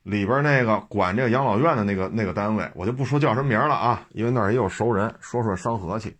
[0.07, 6.17] 里边那个管这个养老院的那个那个单位，我就不说叫什么名了啊，因为那儿也有熟人，说说伤和气。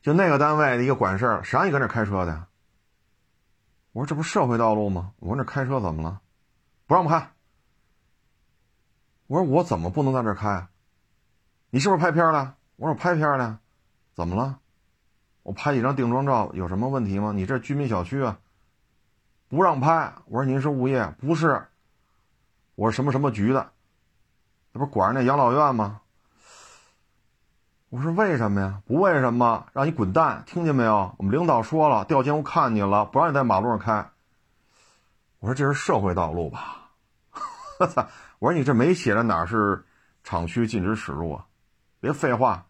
[0.00, 2.46] 就那个单位的一个管事儿，谁让你搁那开车的？
[3.92, 5.12] 我说这不是社会道路吗？
[5.18, 6.22] 我说那开车怎么了？
[6.86, 7.30] 不让我开。
[9.26, 10.66] 我说我怎么不能在这开？
[11.68, 12.56] 你是不是拍片了？
[12.76, 13.60] 我说我拍片了，
[14.14, 14.60] 怎么了？
[15.42, 17.32] 我拍几张定妆照有什么问题吗？
[17.32, 18.38] 你这居民小区啊，
[19.50, 20.14] 不让拍。
[20.24, 21.14] 我说您是物业？
[21.20, 21.66] 不是，
[22.74, 23.70] 我是什么什么局的？
[24.72, 26.00] 这不管着那养老院吗？
[27.90, 28.82] 我说为什么呀？
[28.86, 30.42] 不为什么，让你滚蛋！
[30.46, 31.14] 听见没有？
[31.18, 34.10] 我们领导说了，调监控看你了，不让你在马路上开。
[35.38, 36.90] 我说这是社会道路吧？
[37.78, 38.06] 我操！
[38.40, 39.84] 我说你这没写着哪是
[40.24, 41.46] 厂区禁止驶入啊？
[42.00, 42.66] 别废话！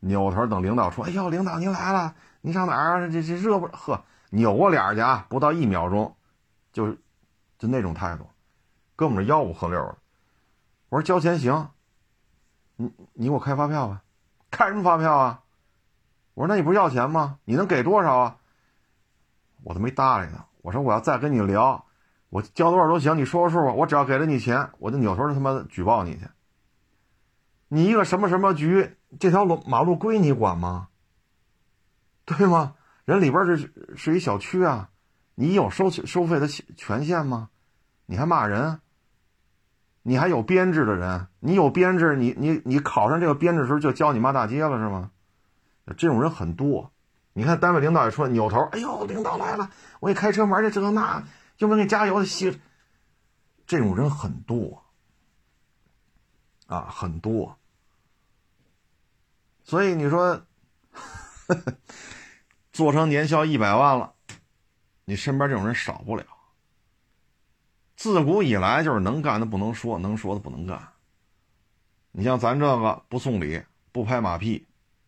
[0.00, 3.10] 扭头等领导说：“哎呦，领导您来了，您上哪儿？
[3.10, 3.66] 这这热不？
[3.68, 5.26] 呵，扭过脸去啊！
[5.28, 6.16] 不到一秒钟，
[6.72, 6.92] 就
[7.58, 8.26] 就那种态度，
[8.96, 9.96] 跟我们这吆五喝六的。
[10.88, 11.70] 我说交钱行，
[12.76, 14.02] 你你给我开发票吧，
[14.50, 15.42] 开什么发票啊？
[16.34, 17.38] 我说那你不是要钱吗？
[17.44, 18.36] 你能给多少啊？
[19.62, 20.46] 我都没搭理他。
[20.62, 21.84] 我说我要再跟你聊，
[22.28, 23.72] 我交多少都行，你说个数吧。
[23.72, 26.28] 我只要给了你钱，我就扭头就他妈举报你去。
[27.68, 30.88] 你一个什么什么局，这条路马路归你管吗？
[32.24, 32.76] 对吗？
[33.04, 34.90] 人里边是是一小区啊，
[35.34, 37.50] 你有收收费的权限吗？
[38.06, 38.80] 你还骂人？
[40.06, 41.26] 你还有编制的人？
[41.40, 45.10] 你有编制，你你你考上这个编制时候就教你骂大街了是吗？
[45.96, 46.92] 这种人很多。
[47.32, 51.24] 你看单位领导也说扭头，哎呦，领导来了，我也开车门去，这那，
[51.56, 52.60] 就不给加油的吸。
[53.66, 54.84] 这种人很多，
[56.66, 57.58] 啊，很多。
[59.62, 60.42] 所以你说，
[62.72, 64.12] 做成年销一百万了，
[65.06, 66.24] 你身边这种人少不了。
[67.96, 70.80] 自古以来就是能干的不能说，能说的不能干。
[72.12, 74.66] 你像咱这个不送礼，不拍马屁。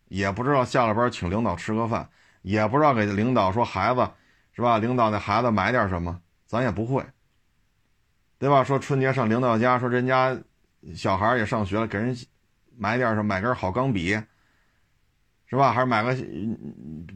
[0.09, 2.09] 也不知道下了班请领导吃个饭，
[2.41, 4.09] 也不知道给领导说孩子
[4.53, 4.77] 是吧？
[4.77, 7.05] 领导那孩子买点什么，咱也不会，
[8.39, 8.63] 对吧？
[8.63, 10.39] 说春节上领导家，说人家
[10.95, 12.17] 小孩也上学了，给人
[12.77, 14.17] 买点什么，买根好钢笔，
[15.47, 15.73] 是吧？
[15.73, 16.15] 还是买个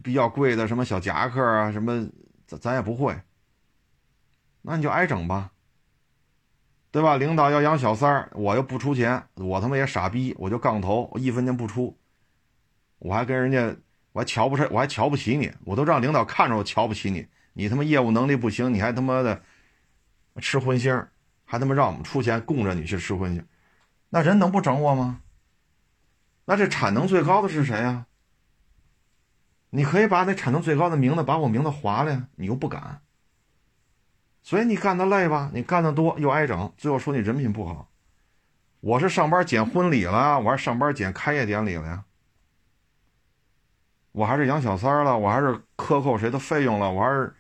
[0.04, 2.10] 比较贵的什么小夹克啊什么，
[2.46, 3.18] 咱咱也不会。
[4.62, 5.50] 那你就挨整吧，
[6.92, 7.16] 对吧？
[7.16, 11.98] 领导要养小三儿，我又不出钱，我他妈也傻逼，我就杠头，我一分钱不出。
[13.00, 13.76] 我还跟人家，
[14.12, 17.26] 我还瞧不上，我还瞧不起你，我都让领导看着我瞧不起你。
[17.54, 19.42] 你他妈业务能力不行，你还他妈的
[20.42, 21.08] 吃荤腥，
[21.46, 23.44] 还他妈让我们出钱供着你去吃荤腥，
[24.10, 25.22] 那人能不整我吗？
[26.46, 28.06] 那这产能最高的是谁呀？
[29.70, 33.02] 你可以把那产能最高的名字把我名字划了呀，你又不敢，
[34.42, 35.50] 所以你干的累吧？
[35.54, 37.90] 你干的多又挨整，最后说你人品不好。
[38.80, 42.04] 我是上班捡婚礼了，我还是上班捡开业典礼了呀？
[44.12, 47.34] 我还是养小三儿了，我还是克扣谁的费用了，我还是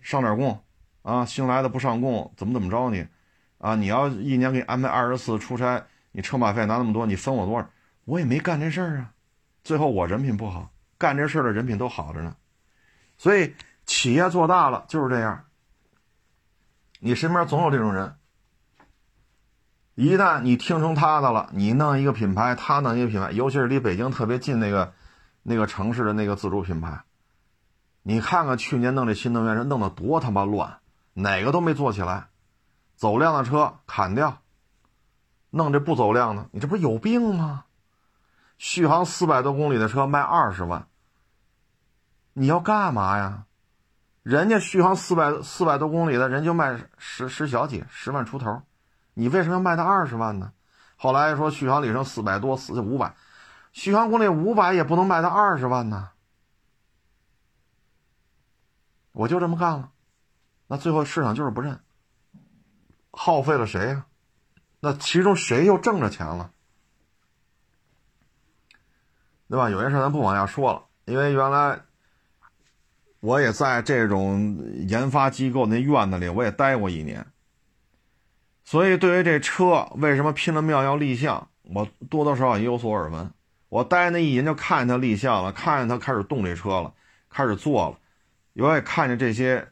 [0.00, 0.62] 上点供
[1.02, 1.24] 啊！
[1.24, 3.06] 新来的不上供，怎么怎么着你？
[3.58, 3.74] 啊！
[3.74, 7.68] 你要一年给你安排二十次出差，你车马费拿那么多，你分我多少？
[8.04, 9.12] 我也没干这事儿啊！
[9.64, 12.36] 最后我人品不好，干这事儿的人品都好着呢。
[13.18, 13.54] 所以
[13.84, 15.44] 企业做大了就是这样，
[17.02, 18.16] 你身边总有这种人，
[19.94, 24.92] 一旦你听成他的了，你弄一个品牌，他弄一个品牌，尤其是离北京特别近那个
[25.42, 27.04] 那个城市的那个自主品牌，
[28.02, 30.78] 你看看去年弄这新能源车弄得多他妈乱，
[31.14, 32.28] 哪个都没做起来，
[32.96, 34.42] 走量的车砍掉，
[35.48, 37.64] 弄这不走量的，你这不是有病吗？
[38.58, 40.86] 续航四百多公里的车卖二十万，
[42.34, 43.46] 你要干嘛呀？
[44.30, 48.62] 人家续航四百四百多公里的人就卖十十小几十万出头，
[49.12, 50.52] 你为什么要卖到二十万呢？
[50.94, 53.12] 后来说续航里程四百多四五百，
[53.72, 56.10] 续航公里五百也不能卖到二十万呢。
[59.10, 59.90] 我就这么干了，
[60.68, 61.80] 那最后市场就是不认，
[63.10, 64.06] 耗费了谁呀？
[64.78, 66.52] 那其中谁又挣着钱了？
[69.48, 69.68] 对吧？
[69.68, 71.80] 有些事咱不往下说了，因为原来。
[73.20, 74.58] 我也在这种
[74.88, 77.26] 研发机构那院子里，我也待过一年。
[78.64, 83.30] 所以，对于这车为什么拼了命要立项，我多多少少也有所耳闻。
[83.68, 86.92] 我待那一年就看见他立项了，看见他开始动这车了，
[87.28, 87.98] 开始做了。
[88.54, 89.68] 我也看见这些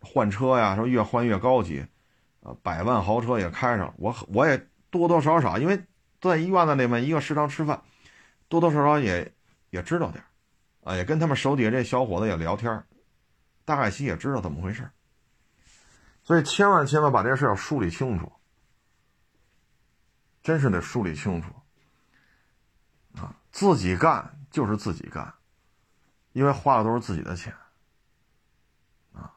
[0.00, 1.84] 换车呀，说越换越高级，
[2.40, 3.92] 呃，百万豪车也开上。
[3.98, 5.80] 我我也多多少少，因为
[6.20, 7.80] 在一院子里面一个食堂吃饭，
[8.48, 9.32] 多多少少也
[9.70, 10.22] 也知道点
[10.82, 12.84] 啊，也跟他们手底下这小伙子也聊天
[13.64, 14.90] 大概其也知道怎么回事
[16.22, 18.32] 所以千万千万把这事要梳理清楚，
[20.42, 21.48] 真是得梳理清楚
[23.16, 23.34] 啊！
[23.52, 25.34] 自己干就是自己干，
[26.32, 27.54] 因为花的都是自己的钱
[29.12, 29.32] 啊！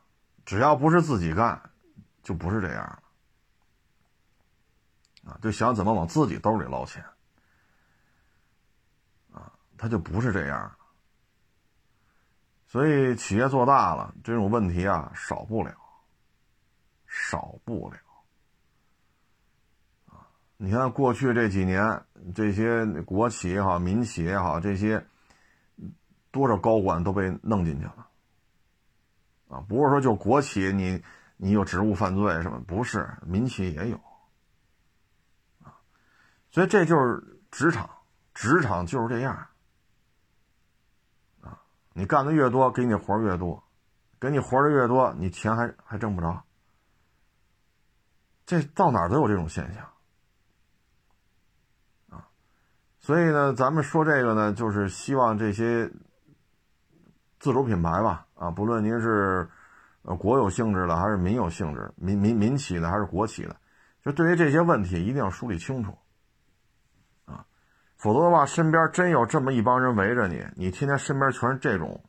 [0.46, 1.70] 只要不是自己干，
[2.22, 3.04] 就不是这样
[5.26, 5.39] 啊！
[5.41, 7.04] 就想怎么往自己兜里捞钱
[9.32, 10.78] 啊，他就不是这样。
[12.74, 15.76] 所以企业做大了，这种问题啊少不了，
[17.05, 17.99] 少不了。
[20.07, 20.26] 啊，
[20.57, 22.03] 你看过去这几年，
[22.34, 25.05] 这些国企也好，民企也好，这些
[26.32, 28.07] 多少高管都被弄进去了。
[29.49, 31.03] 啊，不是说就国企你
[31.38, 33.97] 你有职务犯罪什么，不是，民企也有。
[35.61, 35.78] 啊，
[36.49, 37.88] 所以这就是职场，
[38.34, 39.47] 职场就是这样。
[41.94, 43.64] 你干的越多，给你活越多，
[44.20, 46.44] 给你活的越多，你钱还还挣不着。
[48.46, 49.88] 这到哪儿都有这种现象，
[52.10, 52.28] 啊，
[53.00, 55.89] 所以呢，咱们说这个呢，就是希望这些
[57.39, 59.50] 自主品牌吧，啊，不论您是
[60.02, 63.56] 呃国有性质的还是民有性质，民民民企的还是国企的，
[64.04, 65.98] 就对于这些问题一定要梳理清楚。
[68.04, 72.04] 否则的话，身边真有这么一帮人围着你，你天天身边全是这种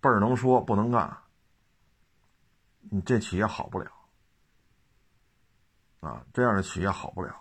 [0.00, 1.18] 倍儿能说不能干，
[2.88, 3.90] 你这企业好不了
[5.98, 6.22] 啊！
[6.32, 7.34] 这样的企业好不了。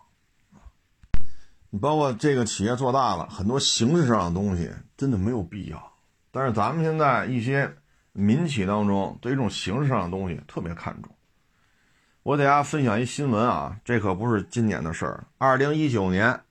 [1.69, 5.93] 你包括这个企业做大了，很多形式上的东西真的没有必要。
[6.31, 7.71] 但是咱们现在一些
[8.13, 11.15] 民企当中，对这种形式上的东西特别看重。
[12.23, 16.41] 我给大家分享一新闻啊，这可不是今年的事儿，二零一九年。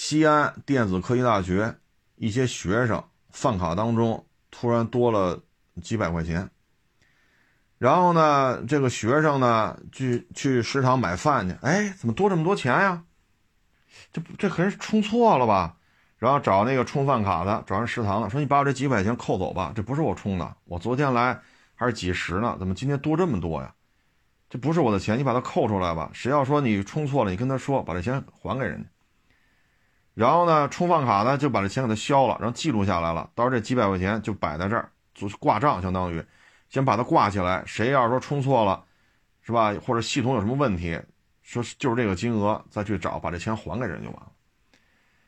[0.00, 1.74] 西安电子科技大学
[2.14, 5.42] 一些学生饭卡当中突然多了
[5.82, 6.48] 几百块钱，
[7.78, 13.02] 然后呢，这个学生呢去去食堂买饭去，哎，怎么多这么多钱呀？
[14.12, 15.74] 这这可是充错了吧？
[16.16, 21.36] 然后找那个充饭卡的，找人食堂的，说你把我这几百块钱扣走吧，这不是我充的，我昨天来
[21.74, 23.74] 还是几十呢，怎么今天多这么多呀？
[24.48, 26.08] 这不是我的钱，你把它扣出来吧。
[26.14, 28.88] 谁要说你充错了，你跟他说，把这钱还给人家。
[30.18, 33.30] 然后呢，充饭卡呢就把这钱给他消了，然后记录下来了。
[33.36, 36.20] 到时候这几百块钱就摆在这儿，就挂账，相当于
[36.68, 37.62] 先把它挂起来。
[37.66, 38.82] 谁要是说充错了，
[39.42, 39.72] 是吧？
[39.80, 41.00] 或者系统有什么问题，
[41.42, 44.32] 说就是这个金额，再去找把这钱还给人就完了。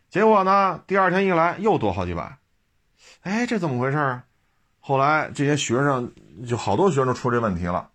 [0.08, 2.38] 结果呢，第二天一来又多好几百，
[3.22, 4.22] 哎，这怎么回事？
[4.80, 6.12] 后来这些学生
[6.48, 7.90] 就好多学生都出这问题了，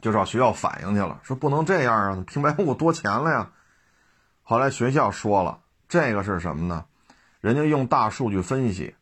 [0.00, 3.50] 就找学校反映去了，说不能这样啊，平白无故多钱了呀。
[4.44, 5.62] 后来学校说了。
[5.88, 6.84] 这个是什么呢？
[7.40, 8.94] 人家用大数据分析，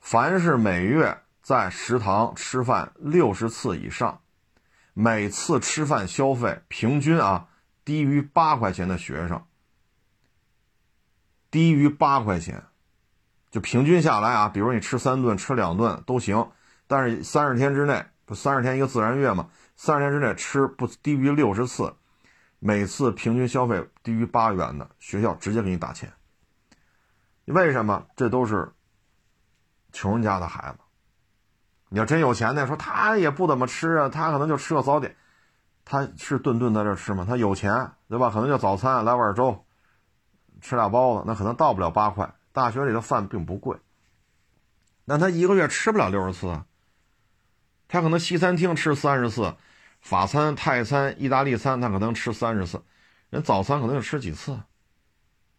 [0.00, 4.20] 凡是每月在食堂吃饭六十次以上，
[4.94, 7.48] 每次吃饭消费平均啊
[7.84, 9.44] 低于八块钱的学生，
[11.50, 12.64] 低于八块钱，
[13.50, 16.50] 就平均下来啊，比如你吃三顿、吃两顿都行，
[16.88, 21.94] 但是三十天之内，不三十天一个自然月嘛，三十天之内吃不低于六十次。
[22.58, 26.12] 每次平均消费低于八元的学校直接给你打钱。
[27.44, 28.06] 为什么？
[28.16, 28.72] 这都是
[29.92, 30.78] 穷人家的孩子。
[31.88, 35.16] 你要真有钱的，说他也不怎么吃啊，他可能就吃个早点。
[35.84, 37.24] 他是顿顿在这吃吗？
[37.26, 38.28] 他有钱，对吧？
[38.30, 39.64] 可能就早餐来碗粥，
[40.60, 42.34] 吃俩包子，那可能到不了八块。
[42.52, 43.78] 大学里的饭并不贵，
[45.04, 46.66] 那他一个月吃不了六十次啊。
[47.86, 49.54] 他可能西餐厅吃三十次，
[50.08, 52.82] 法餐、泰餐、意大利餐他可能吃三十次，
[53.28, 54.58] 人早餐可能就吃几次，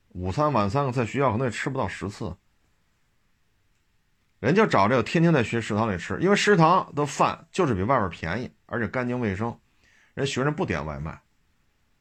[0.08, 2.36] 午餐、晚餐在学校可能也吃不到十次。
[4.40, 9.56] 人就找这个天天在学食堂里吃，因为食堂的饭就是比外边便宜，而且干净卫生。
[10.16, 11.22] 人学生不点外卖，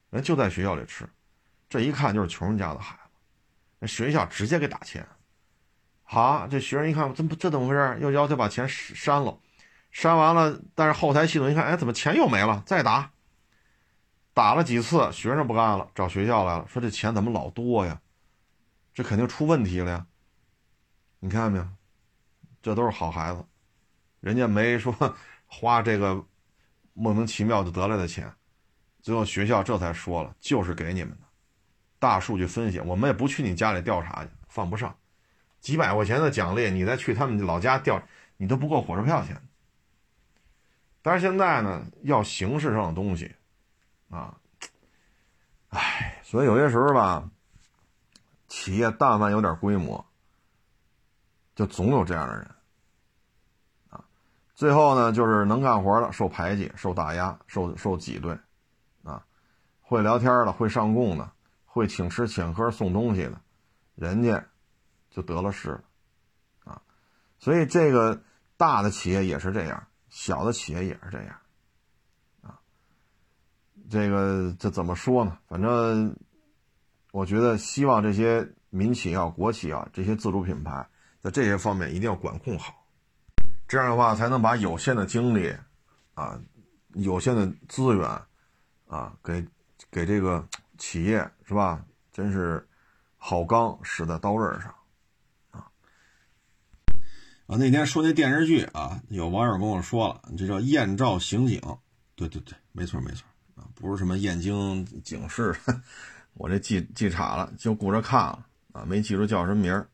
[0.09, 1.07] 人就在学校里吃，
[1.69, 3.11] 这一看就是穷人家的孩子，
[3.77, 5.07] 那学校直接给打钱。
[6.01, 7.99] 好，这学生一看，这不这怎么回事？
[8.01, 9.37] 又要求把钱删了，
[9.91, 12.61] 删完了，但是后台系统一看，哎，怎么钱又没了？
[12.65, 13.11] 再打，
[14.33, 17.99] 打了几次，学生不干了，找学校来了，说这钱怎么老多呀？
[18.93, 20.05] 这肯定出问题了呀！
[21.19, 21.67] 你看见没有？
[22.61, 23.45] 这都是好孩子，
[24.19, 24.93] 人家没说
[25.47, 26.25] 花这个。
[26.93, 28.29] 莫名其妙就得来的钱，
[29.01, 31.19] 最后学校这才说了，就是给你们的。
[31.97, 34.93] 大数据分析，我们也不去你家里调查去，犯不上。
[35.61, 38.03] 几百块钱的奖励，你再去他们老家调，
[38.35, 39.41] 你都不够火车票钱。
[41.01, 43.35] 但是现在呢，要形式上的东西，
[44.09, 44.37] 啊，
[45.69, 47.29] 唉，所以有些时候吧，
[48.47, 50.05] 企业但凡有点规模，
[51.55, 52.43] 就总有这样的人。
[53.89, 54.03] 啊
[54.53, 58.37] 最后呢，就是能干活的受排挤、受打压、受受挤兑，
[59.03, 59.25] 啊，
[59.79, 61.31] 会聊天的、会上供的、
[61.63, 63.39] 会请吃请喝送东西的，
[63.95, 64.45] 人家
[65.09, 65.83] 就得了势了，
[66.65, 66.81] 啊，
[67.37, 68.21] 所以这个
[68.57, 71.35] 大的企业也是这样，小的企业也是这样，
[72.41, 72.59] 啊，
[73.89, 75.37] 这个这怎么说呢？
[75.47, 76.15] 反正
[77.11, 80.87] 我觉得，希望这些民企啊、国企啊这些自主品牌，
[81.21, 82.73] 在这些方面一定要管控好。
[83.67, 85.55] 这样的话，才能把有限的精力，
[86.13, 86.39] 啊，
[86.93, 88.09] 有限的资源，
[88.87, 89.47] 啊，给
[89.91, 90.47] 给这个
[90.77, 91.85] 企业是吧？
[92.11, 92.67] 真是
[93.17, 94.73] 好钢使在刀刃上，
[97.49, 97.57] 啊！
[97.57, 101.59] 那天说那电视剧啊，有网友跟我说了，这叫《燕赵刑警》，
[102.15, 103.25] 对对对，没错没错
[103.55, 105.55] 啊，不是什么燕京警示，
[106.37, 109.87] 我这记记岔了，就顾着看了啊，没记住叫什么名儿。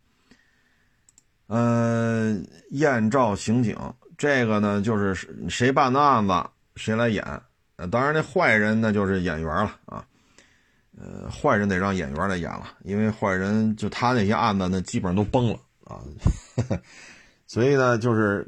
[1.48, 2.38] 呃，
[2.72, 3.78] 燕赵刑警
[4.18, 6.34] 这个呢，就是谁办的案子
[6.76, 7.24] 谁来演。
[7.78, 10.06] 呃，当然那坏人那就是演员了啊。
[10.98, 16.02] 呃，坏人得让演员来演了，因为坏人就他那些案子那基本上都崩了啊。
[17.48, 18.48] 所以呢，就是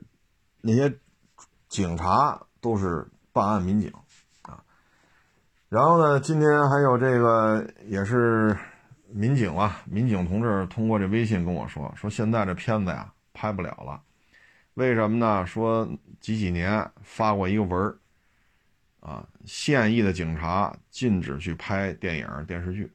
[0.61, 0.93] 那些
[1.69, 3.91] 警察都是办案民警
[4.41, 4.63] 啊。
[5.69, 8.57] 然后呢，今天还有这个也是。
[9.09, 14.03] 民警啊，民警同志通过这微信跟我说，说现在这片子呀拍不了了，
[14.73, 15.45] 为什么呢？
[15.47, 15.87] 说
[16.19, 17.97] 几几年发过一个文儿，
[18.99, 22.91] 啊，现役的警察禁止去拍电影电视剧，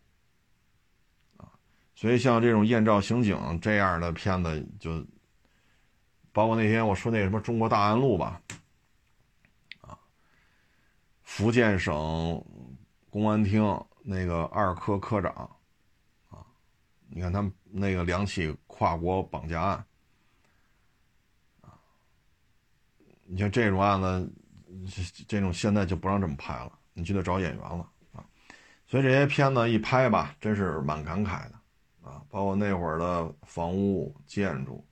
[1.38, 1.48] 啊，
[1.94, 5.02] 所以像这种艳照刑警这样的片子，就
[6.32, 8.40] 包括那天我说那什么《中国大案录》吧，
[9.82, 9.98] 啊，
[11.22, 11.94] 福建省
[13.10, 13.62] 公安厅
[14.02, 15.32] 那个二科科长。
[15.32, 16.44] 啊
[17.14, 19.84] 你看他们那个两起跨国绑架案，
[21.60, 21.76] 啊，
[23.26, 24.32] 你像这种案子，
[25.28, 28.24] 这种现在就不让这么拍了，你就得找演员了啊。
[28.86, 31.60] 所以这些片子一拍吧，真是蛮感慨的
[32.00, 32.24] 啊。
[32.30, 34.82] 包括那会儿的房屋、建筑、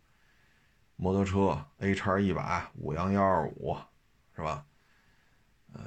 [1.03, 3.75] 摩托车，A 叉一百、五羊幺二五，
[4.37, 4.63] 是吧？
[5.73, 5.83] 呃，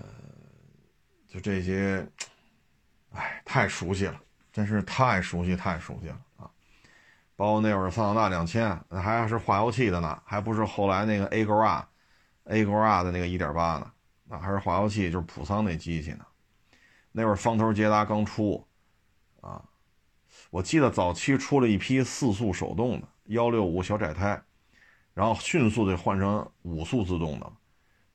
[1.28, 2.04] 就这些，
[3.12, 4.20] 哎，太熟悉了。
[4.52, 6.50] 真是太熟悉，太熟悉了啊！
[7.36, 11.88] 包括那会儿桑塔纳两千，那还是化油器的呢，还不是后来那个 A g r a
[12.46, 13.92] A g r a 的那个一点八呢，
[14.26, 16.26] 那还是化油器，就是普桑那机器呢。
[17.12, 18.68] 那会儿方头捷达刚出，
[19.42, 19.64] 啊，
[20.50, 24.42] 我记得早期出了一批四速手动的幺六五小窄胎，
[25.14, 27.52] 然后迅速的换成五速自动的，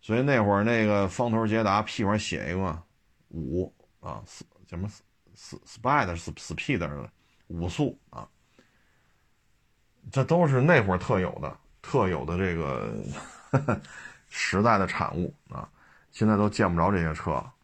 [0.01, 2.83] 所以那会儿那个方头捷达屁股上写一个
[3.29, 4.89] 五啊四什么
[5.35, 7.11] ？s speed speed 的
[7.47, 8.29] 五速啊，
[10.11, 12.93] 这都是那会儿特有的、特有的这个
[14.29, 15.71] 时代的产物啊，
[16.11, 17.55] 现在都见不着这些车了。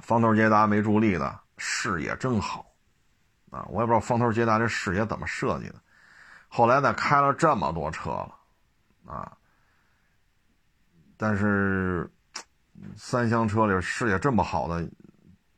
[0.00, 2.72] 方头捷达没助力的视野真好
[3.50, 5.74] 啊，我也不知道方头捷达这视野怎么设计的。
[6.50, 8.36] 后来呢，开了这么多车了
[9.06, 9.38] 啊，
[11.16, 12.10] 但是
[12.96, 14.86] 三厢车里视野这么好的。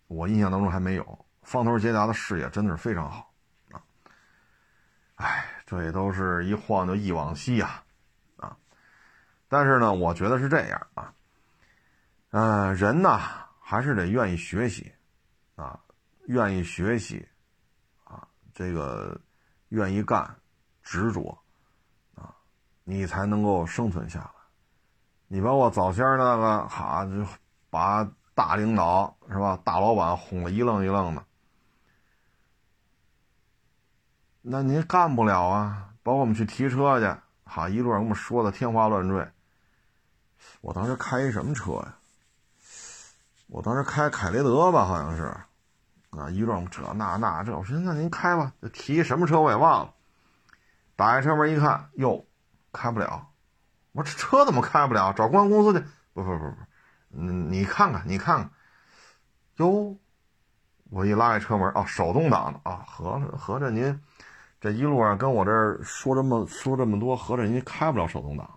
[0.09, 3.33] 我印象当中还没有方头捷达的视野真的是非常好
[3.71, 3.81] 啊！
[5.15, 7.83] 哎，这也都是一晃就忆往昔呀，
[8.37, 8.55] 啊！
[9.49, 11.15] 但是呢，我觉得是这样啊，
[12.33, 13.19] 嗯，人呐
[13.59, 14.93] 还是得愿意学习，
[15.57, 15.81] 啊，
[16.27, 17.27] 愿意学习，
[18.05, 19.19] 啊，这个
[19.71, 20.37] 愿意干，
[20.93, 21.39] 执着，
[22.15, 22.35] 啊，
[22.85, 24.31] 你才能够生存下来。
[25.27, 27.27] 你包括早先那个，哈，就
[27.71, 31.25] 把大领导是吧，大老板哄得一愣一愣的，
[34.43, 35.89] 那您干不了啊。
[36.03, 39.27] 包括我们去提车去，哈，一路上跟我们说的天花乱坠。
[40.61, 41.97] 我当时开一什么车呀？
[43.47, 45.23] 我当时开凯雷德吧，好像是，
[46.11, 49.95] 啊，一路上这那那这，我说那您开吧，提什么车我也忘了。
[51.03, 52.25] 打开车门一看，哟，
[52.73, 53.29] 开不了。
[53.91, 55.13] 我说这车怎么开不了？
[55.13, 55.85] 找公安公司去。
[56.13, 56.57] 不不不不，
[57.11, 58.51] 你看看，你看看，
[59.57, 59.99] 哟，
[60.91, 64.01] 我一拉开车门，哦，手动挡的啊，合着合着您。
[64.61, 68.49] 这一路上跟我这说这么说这么多，合着您开不了手动挡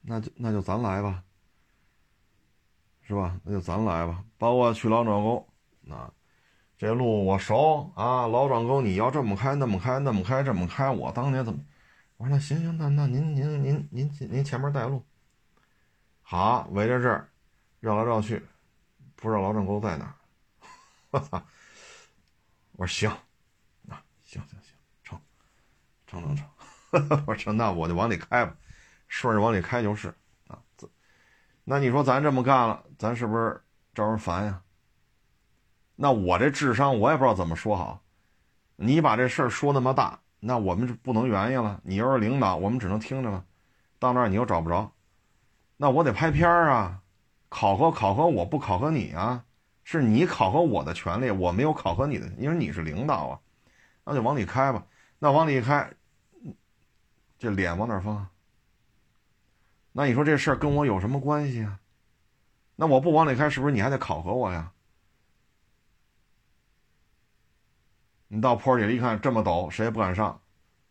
[0.00, 1.22] 那就那就咱来吧，
[3.02, 3.38] 是吧？
[3.44, 4.24] 那就咱来吧。
[4.38, 5.46] 包括去老庄沟，
[5.90, 6.10] 啊，
[6.78, 8.26] 这路我熟啊。
[8.26, 11.60] 老庄沟你要这么开那么开那么开这么开，我当年怎么？
[12.16, 15.04] 我说那行行，那那您您您您您前面带路，
[16.22, 17.28] 好，围着这儿
[17.80, 18.42] 绕来绕去，
[19.14, 20.14] 不知道老庄沟在哪儿。
[21.10, 21.42] 我操！
[22.72, 23.10] 我说行。
[23.88, 25.20] 啊行行行，成，
[26.06, 28.54] 成成成， 我说那我就往里开吧，
[29.06, 30.14] 顺着往里开就是
[30.48, 30.58] 啊。
[31.64, 33.62] 那你说咱这么干了，咱是不是
[33.94, 34.60] 招人烦呀？
[36.00, 38.00] 那我这智商我也不知道怎么说好。
[38.76, 41.80] 你把这事儿说那么大，那我们就不能原因了。
[41.82, 43.44] 你要是领导，我们只能听着了。
[43.98, 44.92] 到那儿你又找不着，
[45.76, 47.00] 那我得拍片儿啊，
[47.48, 49.44] 考核考核我不考核你啊，
[49.82, 53.40] 是你考核我的权利，我没有考核你的，因为你是领导啊。
[54.04, 54.86] 那就往里开吧，
[55.18, 55.90] 那往里开，
[57.40, 58.28] 这脸往哪放？
[59.90, 61.80] 那你说这事儿跟我有什么关系啊？
[62.76, 64.70] 那我不往里开，是不是你还得考核我呀？
[68.28, 70.40] 你到坡里一看，这么陡，谁也不敢上，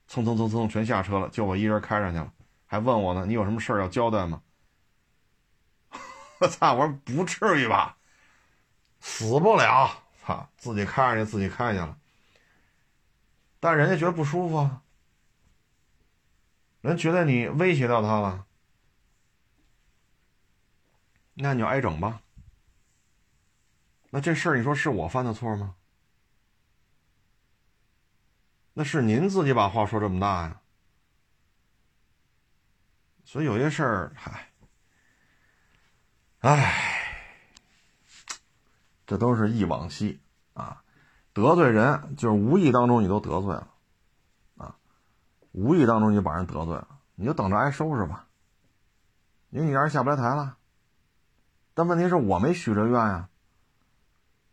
[0.07, 2.33] 蹭蹭蹭蹭全下车了，就我一人开上去了，
[2.65, 4.41] 还问我呢，你有什么事儿要交代吗？
[6.41, 6.73] 我操！
[6.73, 7.97] 我说不至于吧，
[8.99, 9.89] 死不了，
[10.23, 11.97] 操，自己开上去，自己开去了。
[13.59, 14.81] 但人家觉得不舒服啊，
[16.81, 18.45] 人觉得你威胁到他了，
[21.35, 22.21] 那你就挨整吧。
[24.09, 25.75] 那这事儿你说是我犯的错吗？
[28.77, 30.61] 那是您自己把话说这么大呀。
[33.25, 34.49] 所以有些事儿，嗨，
[36.41, 36.75] 唉，
[39.07, 40.19] 这都是忆往昔
[40.53, 40.83] 啊。
[41.33, 43.67] 得罪人就是无意当中你都得罪了，
[44.57, 44.75] 啊，
[45.53, 48.27] 无意当中你把人得罪了，你就等着挨收拾吧。
[49.49, 50.55] 因为你让人下不来台了。
[51.73, 53.27] 但问题是我没许这愿呀，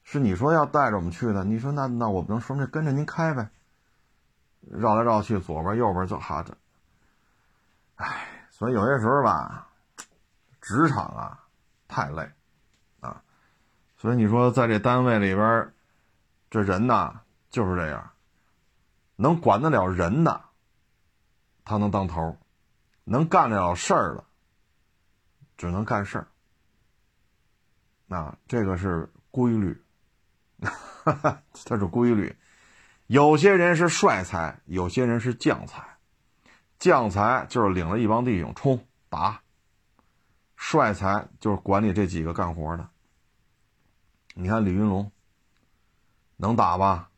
[0.02, 1.44] 是你说要带着我们去的。
[1.44, 3.50] 你说那那我不能说那跟着您开呗，
[4.70, 6.56] 绕来绕去左边右边就哈着。
[7.96, 9.68] 唉，所以有些时候吧，
[10.60, 11.44] 职场啊
[11.88, 12.28] 太累
[13.00, 13.22] 啊，
[13.96, 15.70] 所以你说在这单位里边。
[16.50, 18.12] 这人呐就是这样，
[19.16, 20.40] 能管得了人的，
[21.64, 22.38] 他能当头；
[23.02, 24.24] 能干得了事儿的，
[25.56, 26.28] 只能干事儿。
[28.08, 29.82] 啊，这个是规律，
[30.60, 32.32] 哈哈，这是规律。
[33.06, 35.82] 有些人是帅才，有些人是将才。
[36.78, 39.40] 将才就是领了一帮弟兄冲打，
[40.56, 42.88] 帅才就是管理这几个干活的。
[44.34, 45.10] 你看李云龙。
[46.36, 47.10] 能打吧？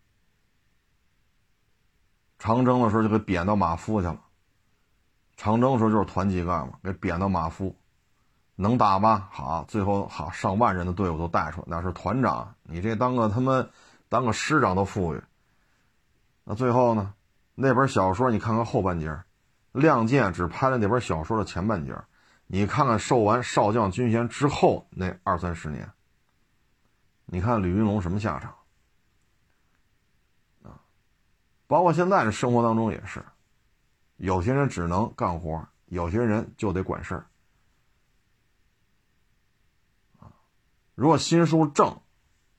[2.38, 4.20] 长征的时候就给贬到马夫去了。
[5.38, 7.74] 长征的时候就是团级干部，给贬到马夫，
[8.56, 9.30] 能打吧？
[9.32, 12.54] 好，最后好上万人的队伍都带出来，那是团长。
[12.62, 13.66] 你这当个他妈
[14.10, 15.22] 当个师长都富裕。
[16.48, 17.12] 那最后呢？
[17.56, 19.10] 那本小说你看看后半截，
[19.72, 21.92] 《亮剑》只拍了那本小说的前半截，
[22.46, 25.90] 你看看受完少将军衔之后那二三十年，
[27.24, 28.54] 你看李云龙什么下场？
[30.62, 30.78] 啊
[31.66, 33.24] 包括现在的生活当中也是，
[34.18, 37.26] 有些人只能干活，有些人就得管事儿。
[40.20, 40.30] 啊，
[40.94, 41.98] 如果心术正，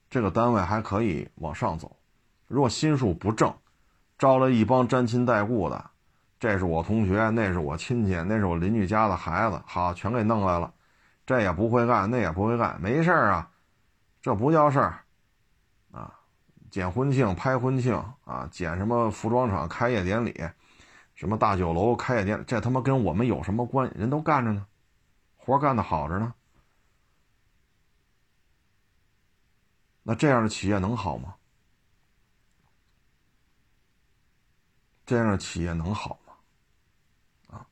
[0.10, 1.88] 这个单位还可以往上走；
[2.48, 3.56] 如果心术不正，
[4.18, 5.92] 招了一帮沾亲带故的，
[6.40, 10.74] 这是我同学，那是我亲戚，那是我邻居家的孩子，好，全给弄来了，
[11.26, 13.52] 这也不会干，那也不会干，没事啊，
[14.22, 15.00] 这不叫事儿
[15.92, 16.14] 啊。
[16.70, 17.94] 捡婚庆、拍婚庆
[18.26, 20.34] 啊，捡什么服装厂开业典礼，
[21.16, 23.94] 什么大酒楼开业典，这他妈跟我们有什么关系？
[23.98, 24.66] 人都干着呢，
[25.36, 26.34] 活干的好着呢，
[30.04, 31.36] 那这样的企业能好吗？
[35.08, 36.34] 这样的企业能好吗？
[37.58, 37.66] 啊，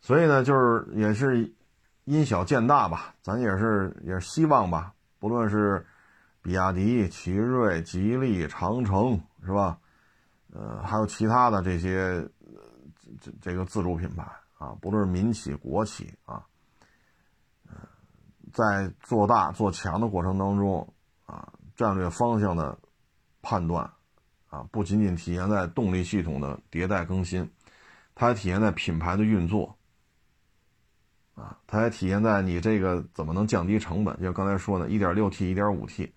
[0.00, 1.52] 所以呢，就是也是
[2.04, 5.84] 因小见大吧，咱也是也是希望吧，不论是
[6.40, 9.78] 比亚迪、奇瑞、吉利、长城，是吧？
[10.54, 12.26] 呃，还有其他的这些
[13.20, 14.22] 这这个自主品牌
[14.56, 16.46] 啊，不论是民企、国企啊，
[18.54, 20.88] 在做大做强的过程当中。
[21.24, 22.76] 啊，战略方向的
[23.40, 23.90] 判断，
[24.52, 27.50] 啊，不仅仅体现在动力系统的迭代更新，
[28.14, 29.78] 它还体现在品牌的运作，
[31.34, 34.20] 啊，它还体现在你这个怎么能降低成本？
[34.20, 36.12] 就刚才说的，1.6T、1.5T，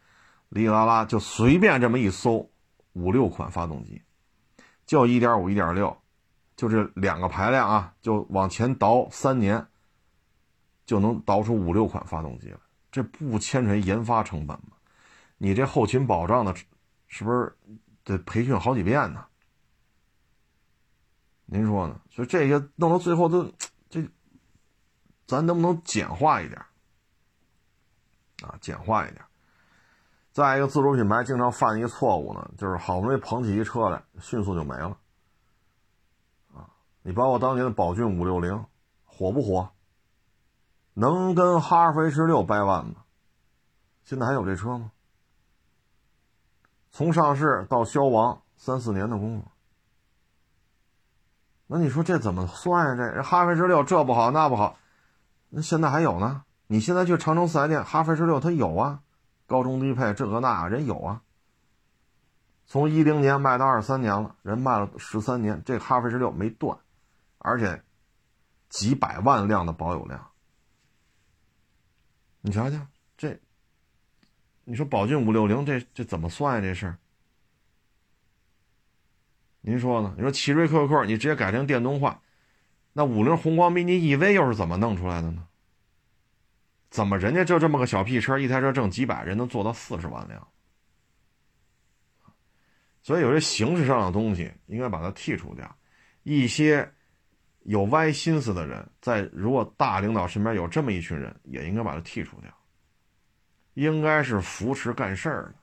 [0.49, 2.51] 哩哩啦啦就随便这么一搜，
[2.91, 4.01] 五六款发动机，
[4.86, 5.95] 就1.5、1.6，
[6.57, 9.65] 就这两个排量啊，就往前倒三年，
[10.86, 12.57] 就能倒出五六款发动机来，
[12.91, 14.75] 这不牵扯研发成本吗？
[15.38, 16.53] 你这后勤保障的，
[17.07, 17.55] 是不是
[18.06, 19.26] 得培训好几遍呢？
[21.47, 21.99] 您说呢？
[22.10, 23.51] 所以这些弄到最后都，
[23.89, 24.08] 这
[25.28, 26.60] 咱能不能简化一点？
[28.43, 29.24] 啊，简化一点。
[30.32, 34.97] 再一个，自主品牌经常犯一个错误呢，就是好不容易捧起一车来，迅速就没了。
[36.53, 36.70] 啊，
[37.01, 38.66] 你包括当年的宝骏五六零，
[39.03, 39.72] 火不火？
[40.93, 43.03] 能跟哈弗 H 六掰腕吗？
[44.03, 44.91] 现在还有这车吗？
[46.96, 49.52] 从上市到消亡三四年的功夫，
[51.68, 53.12] 那你说这怎么算呀？
[53.14, 54.80] 这哈弗 H 六这不好那不好，
[55.50, 56.46] 那现在还有呢？
[56.68, 59.02] 你现在去长城四 S 店，哈弗 H 六它有啊，
[59.46, 61.22] 高中低配这个那人有啊。
[62.66, 66.80] 从一零年卖到二三年了，人卖了十三年，这哈弗 H 六没断，
[67.39, 67.84] 而且
[68.70, 70.26] 几百万辆的保有量，
[72.39, 72.78] 你瞧瞧
[73.18, 73.38] 这。
[74.66, 76.61] 你说宝骏五六零这这怎么算呀？
[76.61, 76.97] 这事儿，
[79.61, 80.13] 您说呢？
[80.18, 82.22] 你说奇瑞 QQ 你直接改成电动化，
[82.91, 85.47] 那五菱宏光 mini EV 又是怎么弄出来的呢？
[86.89, 90.47] 怎么人家就这么个小屁车，一台车挣几百，人能做到四十万辆？
[93.03, 95.78] 所以有些形式上的东西应该把它剔除掉。
[96.24, 96.91] 一些
[97.63, 102.51] 有歪心思的人，在如果大领导身边有这么一群人，也应该把它剔除掉。
[103.76, 105.53] 应该是扶持干事儿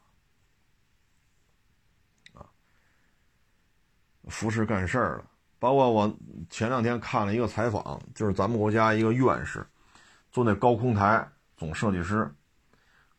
[2.34, 2.46] 的，啊，
[4.28, 5.24] 扶持干事儿的。
[5.58, 6.14] 包括我
[6.50, 9.66] 前两天看了一个采访，就是咱们国家一个院士
[10.30, 12.30] 做那高空台总设计师。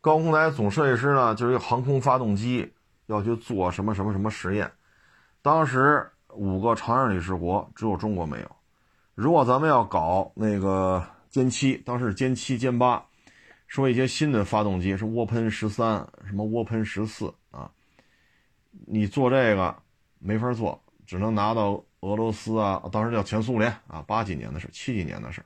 [0.00, 2.72] 高空台总设计师呢，就是一个航空发动机
[3.06, 4.70] 要去做什么什么什么实验。
[5.42, 8.56] 当时五个常任理事国只有中国没有。
[9.14, 13.04] 如果咱们要搞那个歼七，当时是歼七歼八。
[13.66, 17.70] 说一些新的发动机是涡喷十三，什么涡喷十四啊？
[18.86, 19.74] 你做这个
[20.18, 25.42] 没法做，只能拿到俄罗斯啊，当时叫前苏联啊，八几年的事，七几年的事，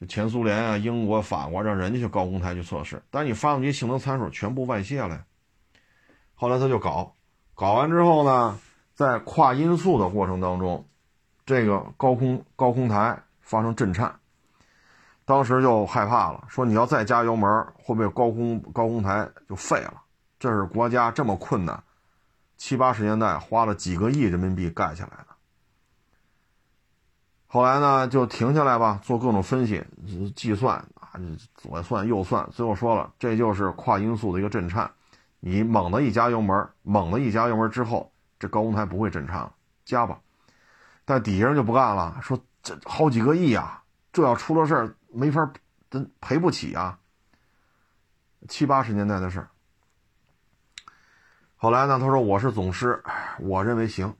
[0.00, 5.24] 就前苏联啊、英国、法国让人家去高空台去测试，但是你发动机性能参数全部外泄了。
[6.34, 7.14] 后来他就搞，
[7.54, 8.58] 搞完之后呢，
[8.94, 10.86] 在跨音速的过程当中，
[11.46, 14.18] 这个高空高空台发生震颤。
[15.26, 19.94] 当时就害怕了，说你要再加油门，会不会高空高空台就废了？
[20.38, 21.82] 这是国家这么困难，
[22.56, 25.26] 七八十年代花了几个亿人民币盖下来的。
[27.48, 29.84] 后来呢，就停下来吧，做各种分析、
[30.36, 31.18] 计算啊，
[31.56, 34.88] 左算右算，最后说了，这就是跨音速的一个震颤。
[35.40, 39.52] 你猛的一加油门，猛的一加油门之后，这高空台不会震颤了，
[39.84, 40.20] 加吧。
[41.04, 44.94] 但底下人就不干了，说这好几个亿啊，这要出了事儿。
[45.12, 45.52] 没法，
[45.90, 46.98] 真赔不起啊！
[48.48, 49.48] 七八十年代的事儿。
[51.56, 53.02] 后来呢，他说我是总师，
[53.40, 54.14] 我认为行，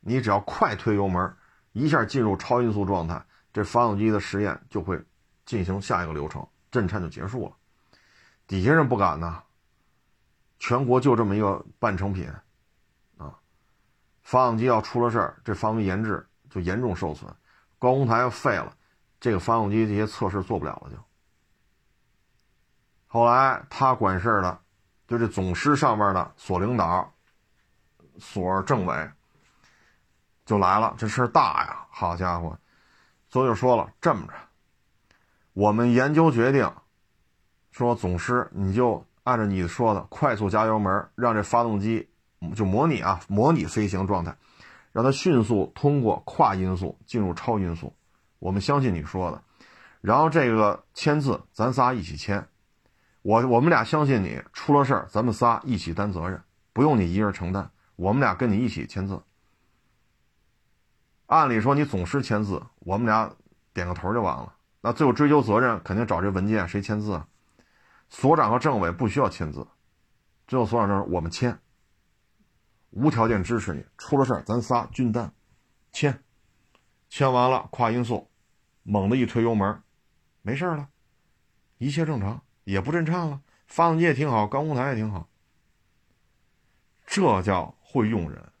[0.00, 1.36] 你只要快推油门，
[1.72, 5.02] 一下进入超音速状态，这发动机的实验就会
[5.46, 7.56] 进行下一个流程，震颤就结束了。
[8.46, 9.42] 底下人不敢呐，
[10.58, 12.28] 全国就这么一个半成品
[13.16, 13.38] 啊，
[14.22, 17.32] 发动机要出了事儿，这发动机研制就严重受损，
[17.78, 18.76] 高空台要废了。
[19.24, 20.98] 这个发动机这些测试做不了了，就。
[23.06, 24.58] 后来他管事儿的，
[25.08, 27.10] 就这总师上面的所领导、
[28.18, 29.10] 所政委
[30.44, 32.58] 就来了，这事儿大呀，好家伙，
[33.30, 34.34] 所以就说了这么着，
[35.54, 36.70] 我们研究决定，
[37.70, 42.10] 说总师你就按照你说的快速加油门，让这发动机
[42.54, 44.36] 就模拟啊，模拟飞行状态，
[44.92, 47.96] 让它迅速通过跨音速进入超音速。
[48.44, 49.42] 我们相信你说的，
[50.02, 52.46] 然后这个签字咱仨一起签，
[53.22, 56.42] 我我们俩相信你，出了事儿，咱们仨一起担责任，
[56.74, 59.22] 不用你一人承担，我们俩跟你一起签字。
[61.24, 63.34] 按理说你总师签字，我们俩
[63.72, 64.52] 点个头就完了。
[64.82, 67.22] 那最后追究责任，肯定找这文件谁签字？
[68.10, 69.66] 所长和政委不需要签字，
[70.46, 71.58] 最后所长说我们签，
[72.90, 73.82] 无条件支持你。
[73.96, 75.32] 出了事儿，咱仨均担，
[75.92, 76.22] 签，
[77.08, 78.28] 签完了跨音速，
[78.84, 79.82] 猛地一推油门，
[80.42, 80.88] 没事了，
[81.78, 85.28] 一切正常，也不震颤了，发动机也挺好，高空台也挺好。
[87.04, 88.52] 这叫会用人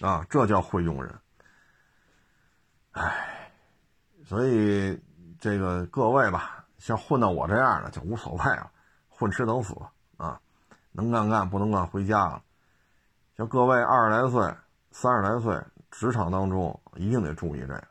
[0.00, 1.14] 啊，这叫会用人。
[2.92, 3.28] 唉。
[4.24, 4.98] 所以，
[5.38, 8.70] 这个各位吧，像混到我这样的就无所谓了，
[9.08, 9.76] 混吃等死
[10.16, 10.40] 啊，
[10.92, 12.42] 能干干，不能干回家了。
[13.36, 14.40] 像各位二十来岁、
[14.90, 15.60] 三十来岁，
[15.90, 17.88] 职场当中一定得注意这个，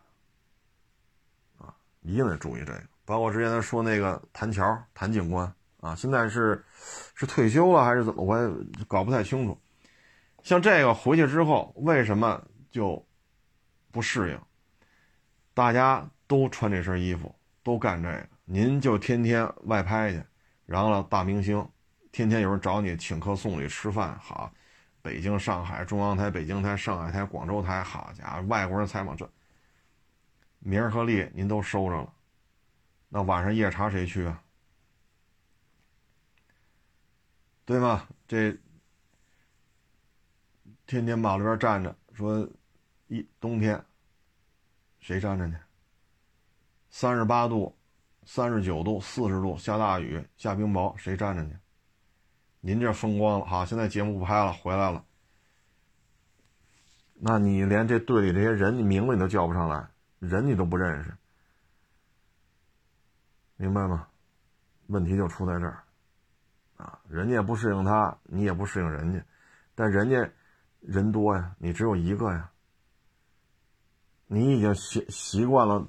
[2.02, 2.82] 一定得注意这个。
[3.06, 6.64] 包括之前他说那个谭桥谭警官啊，现在是
[7.16, 8.24] 是退休了还是怎么？
[8.24, 8.54] 我也
[8.88, 9.58] 搞不太清楚。
[10.44, 13.06] 像这个回去之后，为什么就
[13.92, 14.40] 不适应？
[15.54, 16.08] 大家。
[16.32, 20.24] 都穿这身衣服，都干这个，您就天天外拍去，
[20.66, 21.68] 然后呢，大明星，
[22.14, 24.50] 天天有人找你请客送礼吃饭，好，
[25.02, 29.30] 北京、上海、中央台、北京台、上海台、广州台，好家伙，外国人采访这
[30.64, 32.14] 名和利您都收着了，
[33.10, 34.42] 那晚上夜查谁去啊？
[37.66, 38.08] 对吗？
[38.28, 38.58] 这
[40.86, 42.48] 天天马路边站着，说
[43.08, 43.84] 一冬天
[45.00, 45.60] 谁站着呢？
[46.90, 47.76] 三十八度，
[48.26, 51.60] 三十九度，四十度，下大雨，下冰雹，谁站着呢？
[52.60, 55.06] 您这风光了，好，现在节目不拍了，回来了。
[57.16, 59.88] 那你连这队里这些人，你名字你都叫不上来，
[60.22, 61.18] 人你都不认识，
[63.58, 64.08] 明白吗？
[64.86, 65.84] 问题就出在这儿，
[66.78, 69.26] 啊，人家不适应他，你也不适应人家，
[69.74, 70.32] 但人家
[70.80, 72.52] 人多呀，你只有一个呀，
[74.28, 75.88] 你已经习习惯了。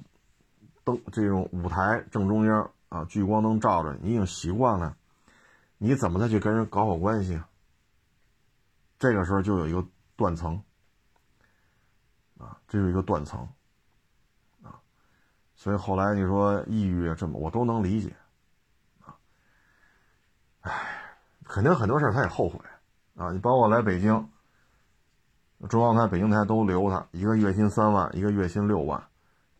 [0.83, 4.97] 灯这种舞台正中央啊，聚光灯照着，你已经习惯了，
[5.77, 7.41] 你怎么再去跟人搞好关系？
[8.99, 10.61] 这个时候就有一个断层
[12.37, 13.47] 啊，这是一个断层，
[15.63, 18.13] 所以后来你说抑郁这么，我都能理解
[19.05, 19.15] 啊。
[20.59, 20.71] 唉，
[21.45, 22.59] 肯定很多事他也后悔
[23.15, 23.31] 啊。
[23.31, 24.27] 你包括来北京，
[25.69, 29.01] 中央台、北京台都留他，一个月薪三万，一个月薪六万。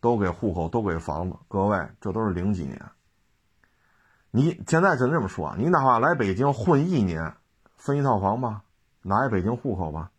[0.02, 2.78] 都给户口，都给房子，各位，这都是零几年。
[4.30, 7.34] 你现在就这么说，你哪怕来北京混一年，
[7.78, 8.64] 分一套房吧，
[9.00, 10.10] 拿一北京户口吧，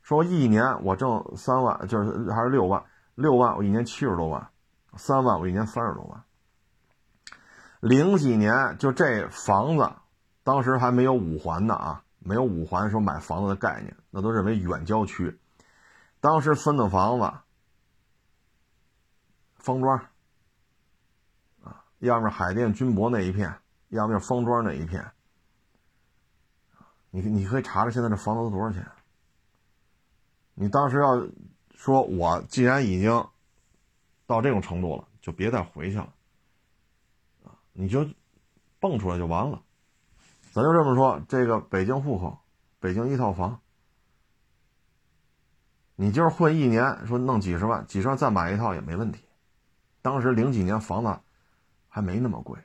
[0.00, 2.82] 说一年我挣三万，就是还是六万，
[3.14, 4.48] 六万我一年七十多万，
[4.96, 6.24] 三万我一年三十多万。
[7.80, 9.90] 零几年就这房子，
[10.42, 15.38] 当时还没有五环呢啊，没有五环说买房子的概念，那都认为远郊区，
[16.20, 17.32] 当时分的房子。
[19.62, 19.98] 方庄，
[21.62, 23.54] 啊，要么海淀军博那一片，
[23.88, 25.12] 要么就方庄那一片，
[27.10, 28.90] 你你可以查查现在这房子都多少钱。
[30.54, 31.28] 你当时要
[31.74, 33.28] 说，我既然已经
[34.30, 36.08] 到这种程度了，就别再回去了，
[37.72, 38.06] 你就
[38.78, 39.60] 蹦出来就完了。
[40.52, 42.38] 咱就这么说，这个北京户口，
[42.78, 43.60] 北京一套房，
[45.96, 49.24] 你就是混一年，说弄几十万，几十万再买一套也没问题。
[50.00, 51.18] 当时零几年房子
[51.88, 52.56] 还没那么贵，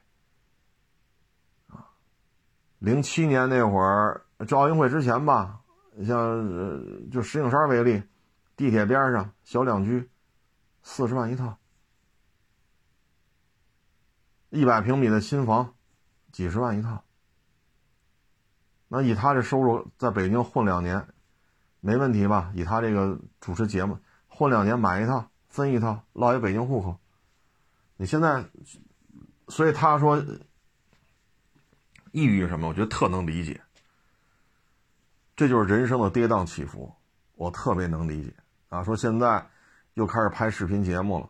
[1.70, 1.89] 啊，
[2.78, 5.61] 零七年那会儿，这奥运会之前吧，
[6.05, 8.03] 像就石景山为例，
[8.55, 10.07] 地铁边上小两居，
[10.88, 11.57] 四十万一套，
[14.51, 15.73] 一百平米的新房，
[16.31, 17.03] 几十万一套。
[18.88, 21.07] 那以他这收入，在北京混两年，
[21.79, 22.51] 没问题吧？
[22.53, 26.97] 以他这个主持节目，混两年买一套，分一套，落一北京户口。
[27.97, 28.45] 你现在，
[29.47, 30.23] 所以他说
[32.11, 33.59] 抑郁什么，我觉得特能理解。
[35.36, 36.93] 这就是人生的跌宕起伏，
[37.33, 38.31] 我特别能理解
[38.69, 38.83] 啊。
[38.83, 39.49] 说现在
[39.95, 41.29] 又开始拍视频节目了，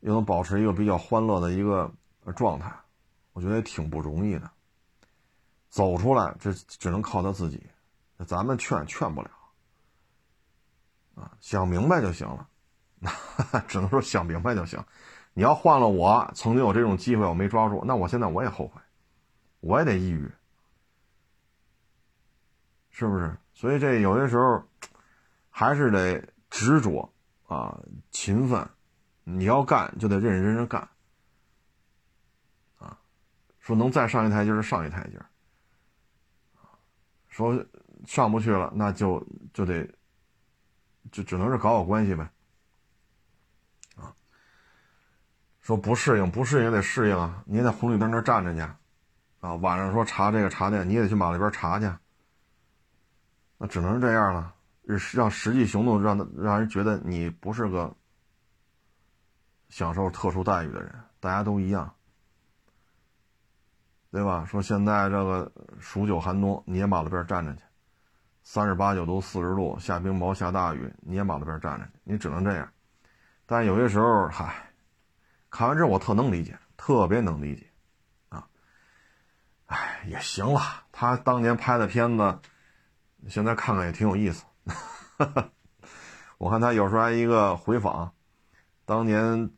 [0.00, 1.92] 又能保持一个比较欢乐的一个
[2.36, 2.72] 状态，
[3.32, 4.50] 我觉得也挺不容易的。
[5.70, 7.62] 走出来，这只能靠他自己，
[8.26, 9.30] 咱们劝劝不了
[11.14, 11.32] 啊。
[11.40, 12.48] 想明白就行了，
[13.66, 14.82] 只能说想明白就行。
[15.32, 18.80] 你要换了我，曾经有这种机会我没抓住，那我现在我也后悔，
[19.60, 20.30] 我也得抑郁，
[22.90, 23.34] 是不是？
[23.54, 24.62] 所以这有些时候
[25.48, 27.10] 还是得执着
[27.48, 27.76] 啊，
[28.10, 28.68] 勤奋，
[29.24, 30.88] 你要干就得认认真真干，
[32.78, 32.96] 啊，
[33.58, 35.18] 说能再上一台阶就上一台阶
[37.26, 37.64] 说
[38.06, 39.88] 上不去了，那就就得
[41.10, 42.30] 就只能是搞好关系呗。
[43.96, 44.14] 啊，
[45.60, 48.60] 说不适应，不适应也得适应啊，你也在红绿灯那站着去，
[49.40, 51.90] 啊，晚上说查这个查那，你也得去马路边查去。
[53.56, 54.54] 那只能是这样了，
[55.12, 57.94] 让实际行动让他让人觉得你不是个
[59.68, 61.94] 享受特殊待遇的人，大家都一样。
[64.10, 64.46] 对吧？
[64.46, 67.62] 说现在这个数九寒冬，你也马路边站着去，
[68.42, 72.72] 三十八九度、四十度，下冰雹、下大雨，你也马路边站着去，你只能这样。
[73.44, 74.72] 但有些时候，嗨，
[75.50, 77.66] 看完之后我特能理解，特别能理解，
[78.30, 78.48] 啊，
[79.66, 80.62] 哎，也行了。
[80.90, 82.38] 他当年拍的片子，
[83.28, 84.46] 现在看看也挺有意思。
[84.68, 85.50] 哈 哈
[86.38, 88.12] 我看他有时候还一个回访，
[88.84, 89.50] 当年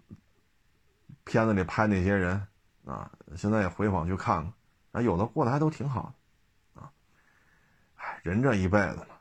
[1.25, 2.47] 片子里拍那些人。
[2.87, 4.53] 啊，现在也回访去看看，
[4.93, 6.13] 啊，有的过得还都挺好
[6.75, 6.91] 的，啊，
[7.95, 9.15] 哎，人这一辈子嘛，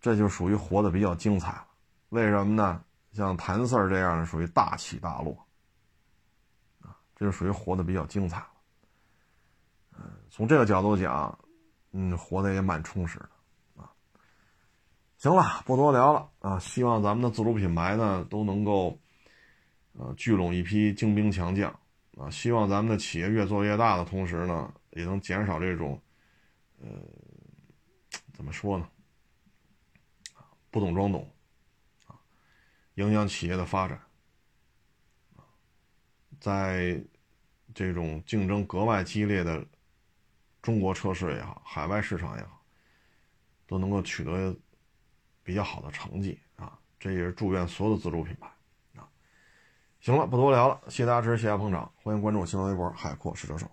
[0.00, 1.66] 这就属于活得比较精彩了。
[2.10, 2.84] 为什么呢？
[3.14, 5.34] 像谭四儿这样的属于大起大落，
[6.82, 8.50] 啊，这就属于活得比较精彩了。
[9.98, 11.36] 嗯，从这个角度讲，
[11.92, 13.30] 嗯，活得也蛮充实的，
[15.18, 18.96] 行了，不多聊了啊，希望咱们的自主品牌呢都能够，
[19.94, 21.68] 呃，聚拢一批精兵强将。
[22.16, 26.00] 啊，希望咱们的企业越做越大的同时呢，也能减少这种，
[26.80, 26.88] 呃，
[28.32, 28.88] 怎么说呢？
[30.70, 31.28] 不懂装懂，
[32.06, 32.14] 啊，
[32.94, 34.00] 影响企业的发展，
[36.40, 37.00] 在
[37.74, 39.64] 这种竞争格外激烈的
[40.62, 42.62] 中国车市也好，海外市场也好，
[43.66, 44.56] 都能够取得
[45.48, 46.78] 比较好的成绩啊！
[47.00, 48.46] 这也是祝愿所有的自主品牌
[49.00, 49.08] 啊。
[49.98, 53.66] 行了，不多聊了，谢谢大家支持，谢谢捧场，欢迎关注我新浪微博“海阔试车手”。